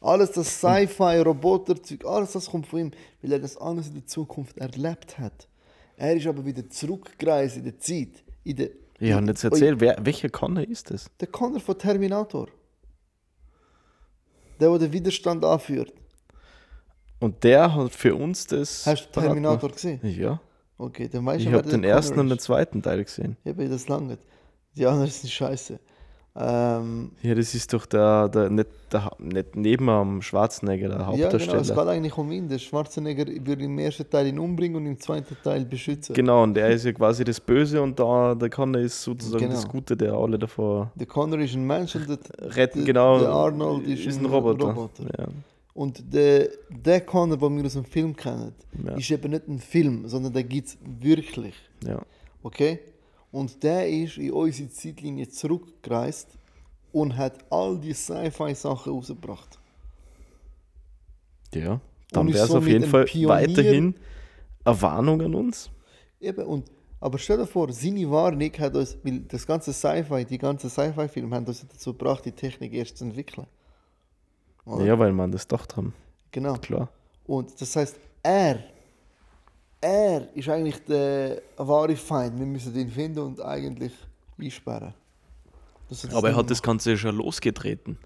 Alles 0.00 0.32
das 0.32 0.60
Sci-Fi, 0.60 1.20
Roboterzeug, 1.20 2.04
alles 2.04 2.32
das 2.32 2.46
kommt 2.50 2.66
von 2.66 2.78
ihm, 2.80 2.90
weil 3.22 3.32
er 3.32 3.38
das 3.40 3.56
alles 3.56 3.88
in 3.88 3.94
der 3.94 4.06
Zukunft 4.06 4.58
erlebt 4.58 5.18
hat. 5.18 5.48
Er 5.96 6.14
ist 6.14 6.26
aber 6.26 6.44
wieder 6.44 6.68
zurückgereist 6.68 7.56
in 7.56 7.64
der 7.64 7.78
Zeit. 7.78 8.22
In 8.44 8.56
der, 8.56 8.68
Ja, 9.00 9.16
in, 9.16 9.22
und 9.22 9.28
jetzt 9.28 9.42
erzähl, 9.44 9.80
wer, 9.80 9.96
welcher 10.04 10.28
Connor 10.28 10.62
ist 10.68 10.90
das? 10.90 11.06
Der 11.18 11.28
Connor 11.28 11.60
von 11.60 11.78
Terminator. 11.78 12.48
Der, 14.60 14.68
der 14.70 14.78
den 14.78 14.92
Widerstand 14.92 15.44
anführt. 15.44 15.92
Und 17.18 17.42
der 17.44 17.74
hat 17.74 17.92
für 17.92 18.14
uns 18.14 18.46
das. 18.46 18.84
Hast 18.86 19.06
du 19.06 19.20
Terminator 19.20 19.70
gesehen? 19.70 20.00
Ja. 20.02 20.40
Okay, 20.78 21.08
dann 21.08 21.24
weißt 21.24 21.40
Ich 21.40 21.44
du, 21.46 21.52
wer 21.52 21.58
habe 21.58 21.68
den 21.70 21.84
ersten 21.84 22.10
Connor 22.12 22.24
und 22.24 22.28
den 22.30 22.36
ist. 22.38 22.44
zweiten 22.44 22.82
Teil 22.82 23.02
gesehen. 23.04 23.36
Eben, 23.44 23.70
das 23.70 23.88
lange. 23.88 24.18
Die 24.76 24.86
anderen 24.86 25.10
sind 25.10 25.30
scheiße. 25.30 25.80
Ähm, 26.38 27.10
Ja, 27.22 27.34
das 27.34 27.54
ist 27.54 27.72
doch 27.72 27.86
der, 27.86 28.28
der, 28.28 28.50
nicht, 28.50 28.68
der 28.92 29.10
nicht 29.18 29.56
neben 29.56 29.88
am 29.88 30.20
Schwarzenegger, 30.22 30.88
der 30.88 30.98
Ja, 30.98 31.04
genau, 31.10 31.16
es 31.16 31.22
Hauptdarsteller. 31.48 31.62
geht 31.84 31.88
eigentlich 31.94 32.18
um 32.18 32.30
ihn. 32.32 32.48
Der 32.48 32.58
Schwarzenegger 32.58 33.24
wird 33.26 33.60
im 33.62 33.78
ersten 33.78 34.08
Teil 34.10 34.26
ihn 34.26 34.38
umbringen 34.38 34.76
und 34.76 34.86
im 34.86 35.00
zweiten 35.00 35.36
Teil 35.42 35.64
beschützen. 35.64 36.14
Genau, 36.14 36.42
und 36.42 36.54
der 36.54 36.68
ist 36.70 36.84
ja 36.84 36.92
quasi 36.92 37.24
das 37.24 37.40
Böse 37.40 37.80
und 37.80 37.98
da, 37.98 38.34
der 38.34 38.50
Connor 38.50 38.82
ist 38.82 39.02
sozusagen 39.02 39.44
Genau. 39.44 39.54
das 39.54 39.66
Gute, 39.68 39.96
der 39.96 40.12
alle 40.12 40.38
davor 40.38 40.92
Der 40.94 41.06
Connor 41.06 41.38
ist 41.40 41.54
ein 41.54 41.66
Mensch 41.66 41.94
und 41.96 42.08
der, 42.08 42.18
retten. 42.56 42.84
genau. 42.84 43.18
der 43.18 43.30
Arnold 43.30 43.86
ist, 43.86 44.18
ein 44.18 44.26
Roboter. 44.26 44.66
Roboter. 44.66 45.04
Ja. 45.18 45.26
Und 45.72 46.12
der, 46.12 46.48
der 46.70 47.00
Connor, 47.02 47.36
den 47.38 47.56
wir 47.58 47.64
aus 47.66 47.74
dem 47.74 47.84
Film 47.84 48.14
kennen, 48.16 48.52
Ja. 48.84 48.94
ist 48.96 49.10
eben 49.10 49.30
nicht 49.30 49.48
ein 49.48 49.58
Film, 49.58 50.06
sondern 50.08 50.32
der 50.32 50.44
gibt 50.44 50.68
es 50.68 50.78
wirklich. 51.00 51.54
ja. 51.86 52.00
Okay? 52.42 52.78
Und 53.32 53.62
der 53.62 53.88
ist 53.88 54.18
in 54.18 54.32
unsere 54.32 54.68
Zeitlinie 54.70 55.28
zurückgereist 55.28 56.28
und 56.92 57.16
hat 57.16 57.44
all 57.50 57.78
die 57.78 57.92
Sci-Fi-Sachen 57.92 58.92
rausgebracht. 58.92 59.58
Ja. 61.54 61.80
Dann 62.12 62.32
wäre 62.32 62.44
es 62.44 62.50
auf 62.50 62.66
jeden 62.66 62.88
Fall 62.88 63.04
Pionier. 63.04 63.28
weiterhin 63.28 63.94
eine 64.64 64.82
Warnung 64.82 65.20
an 65.20 65.34
uns. 65.34 65.70
Eben, 66.20 66.46
und, 66.46 66.70
aber 67.00 67.18
stell 67.18 67.38
dir 67.38 67.46
vor, 67.46 67.72
seine 67.72 68.10
Warnung 68.10 68.50
hat 68.58 68.74
uns, 68.74 68.96
weil 69.02 69.20
das 69.20 69.46
ganze 69.46 69.72
Sci-Fi, 69.72 70.24
die 70.24 70.38
ganzen 70.38 70.70
Sci-Fi-Filme 70.70 71.34
haben 71.36 71.46
uns 71.46 71.66
dazu 71.66 71.92
gebracht, 71.92 72.24
die 72.24 72.32
Technik 72.32 72.72
erst 72.72 72.98
zu 72.98 73.04
entwickeln. 73.04 73.46
Oder? 74.64 74.84
Ja, 74.84 74.98
weil 74.98 75.12
man 75.12 75.30
das 75.30 75.46
gedacht 75.46 75.76
haben. 75.76 75.94
Genau. 76.32 76.54
Klar. 76.54 76.88
Und 77.24 77.60
das 77.60 77.76
heißt, 77.76 77.96
er, 78.22 78.60
er 79.80 80.28
ist 80.34 80.48
eigentlich 80.48 80.84
der 80.84 81.42
wahre 81.56 81.96
Feind. 81.96 82.38
Wir 82.38 82.46
müssen 82.46 82.74
ihn 82.74 82.90
finden 82.90 83.18
und 83.20 83.40
eigentlich 83.40 83.92
einsperren. 84.38 84.94
Aber 86.12 86.30
er 86.30 86.36
hat 86.36 86.50
das 86.50 86.62
Ganze 86.62 86.90
ja 86.92 86.96
schon 86.96 87.16
losgetreten. 87.16 87.98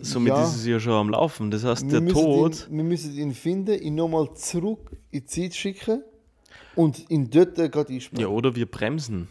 Somit 0.00 0.32
Ja. 0.32 0.42
ist 0.44 0.56
es 0.56 0.66
ja 0.66 0.80
schon 0.80 0.92
am 0.92 1.08
Laufen. 1.10 1.50
Das 1.50 1.64
heißt, 1.64 1.90
Wir 1.90 2.00
der 2.00 2.12
Tod. 2.12 2.68
Ihn, 2.68 2.76
wir 2.78 2.84
müssen 2.84 3.16
ihn 3.16 3.32
finden, 3.34 3.80
ihn 3.80 3.94
nochmal 3.94 4.34
zurück 4.34 4.90
in 5.10 5.20
die 5.20 5.26
Zeit 5.26 5.54
schicken 5.54 6.02
und 6.74 7.08
ihn 7.10 7.30
dort 7.30 7.54
gerade 7.54 7.92
einsperren. 7.92 8.20
Ja, 8.20 8.28
oder 8.28 8.54
wir 8.56 8.66
bremsen 8.66 9.28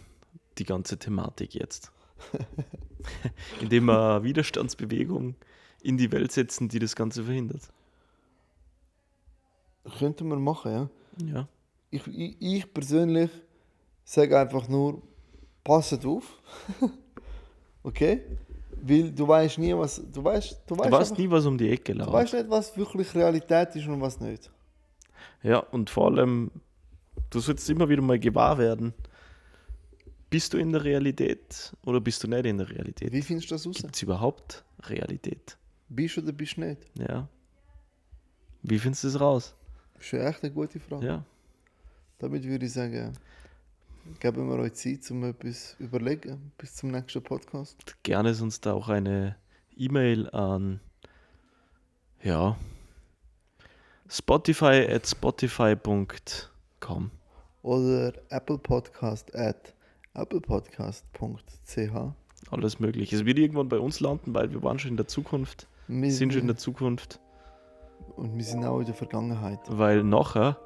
die 0.58 0.64
ganze 0.64 0.98
Thematik 0.98 1.54
jetzt. 1.56 1.92
Indem 3.62 3.86
wir 3.86 4.24
Widerstandsbewegung 4.24 5.36
in 5.82 5.98
die 5.98 6.12
Welt 6.12 6.32
setzen, 6.32 6.68
die 6.70 6.80
das 6.80 6.96
Ganze 6.96 7.24
verhindert. 7.26 7.62
Könnten 9.98 10.28
wir 10.28 10.36
machen, 10.38 10.72
ja. 10.72 10.90
Ja. 11.24 11.48
Ich, 11.92 12.06
ich, 12.08 12.36
ich 12.40 12.74
persönlich 12.74 13.30
sage 14.06 14.40
einfach 14.40 14.68
nur, 14.68 15.02
passet 15.64 16.06
auf. 16.06 16.42
okay? 17.84 18.22
Weil 18.82 19.12
du 19.12 19.28
weißt 19.28 19.58
nie, 19.58 19.76
was. 19.76 20.02
Du 20.12 20.24
weißt, 20.24 20.62
du 20.68 20.78
weißt, 20.78 20.90
Du 20.90 20.94
weißt 20.98 21.12
einfach- 21.12 21.18
nie, 21.18 21.30
was 21.30 21.46
um 21.46 21.58
die 21.58 21.70
Ecke 21.70 21.94
du 21.94 22.00
lauert. 22.00 22.14
weißt 22.14 22.34
nicht, 22.34 22.50
was 22.50 22.76
wirklich 22.78 23.14
Realität 23.14 23.76
ist 23.76 23.88
und 23.88 24.00
was 24.02 24.20
nicht. 24.20 24.50
Ja, 25.44 25.60
und 25.60 25.90
vor 25.90 26.08
allem, 26.08 26.52
du 27.30 27.40
sollst 27.40 27.70
immer 27.70 27.88
wieder 27.90 28.02
mal 28.02 28.20
gewahr 28.20 28.58
werden. 28.58 28.94
Bist 30.30 30.54
du 30.54 30.58
in 30.58 30.72
der 30.72 30.84
Realität 30.84 31.74
oder 31.86 32.00
bist 32.00 32.24
du 32.24 32.28
nicht 32.28 32.46
in 32.46 32.58
der 32.60 32.70
Realität? 32.70 33.12
Wie 33.12 33.22
findest 33.22 33.50
du 33.50 33.56
das 33.56 33.66
raus? 33.66 33.78
Gibt 33.82 33.96
es 33.96 34.02
überhaupt 34.04 34.64
Realität? 34.84 35.58
Bist 35.90 36.18
du 36.18 36.22
oder 36.22 36.32
bist 36.32 36.56
du 36.58 36.62
nicht? 36.62 36.82
Ja. 36.98 37.28
Wie 38.62 38.78
findest 38.78 39.04
du 39.06 39.08
es 39.08 39.20
raus? 39.20 39.56
Das 40.00 40.08
ist 40.08 40.14
echt 40.14 40.44
eine 40.44 40.52
gute 40.54 40.80
Frage. 40.80 41.06
Ja. 41.06 41.24
Damit 42.20 42.44
würde 42.46 42.66
ich 42.66 42.74
sagen, 42.74 43.14
geben 44.20 44.50
wir 44.50 44.58
euch 44.60 44.74
Zeit, 44.74 45.10
um 45.12 45.24
etwas 45.26 45.76
zu 45.78 45.84
überlegen. 45.84 46.52
Bis 46.58 46.76
zum 46.76 46.90
nächsten 46.92 47.22
Podcast. 47.22 47.96
Gerne 48.04 48.34
sonst 48.34 48.66
auch 48.68 48.90
eine 48.90 49.36
E-Mail 49.78 50.30
an, 50.32 50.80
ja, 52.24 52.58
Spotify 54.10 54.88
at 54.90 55.08
spotify.com. 55.08 57.12
Oder 57.62 58.14
Apple 58.30 58.58
Podcast 58.58 59.36
at 59.36 59.74
applepodcast.ch. 60.14 62.52
Alles 62.52 62.80
möglich. 62.80 63.14
Es 63.14 63.26
wird 63.26 63.38
irgendwann 63.38 63.70
bei 63.70 63.78
uns 63.80 64.00
landen, 64.00 64.34
weil 64.34 64.52
wir 64.52 64.64
waren 64.64 64.80
schon 64.80 64.90
in 64.92 64.98
der 64.98 65.08
Zukunft, 65.08 65.68
Wir 65.88 66.12
sind 66.12 66.34
schon 66.34 66.42
in 66.44 66.48
der 66.48 66.58
Zukunft, 66.58 67.20
Und 68.20 68.36
wir 68.36 68.44
sind 68.44 68.66
auch 68.66 68.80
in 68.80 68.86
der 68.86 68.96
Vergangenheit. 68.96 69.60
weil 69.70 70.04
nachher 70.04 70.58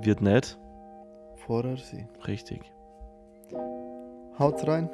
wird 0.00 0.20
nicht 0.20 0.58
Vorher 1.36 1.76
sein. 1.78 2.08
richtig. 2.26 2.60
Haut's 4.38 4.66
rein. 4.66 4.90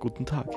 Guten 0.00 0.24
Tag. 0.24 0.48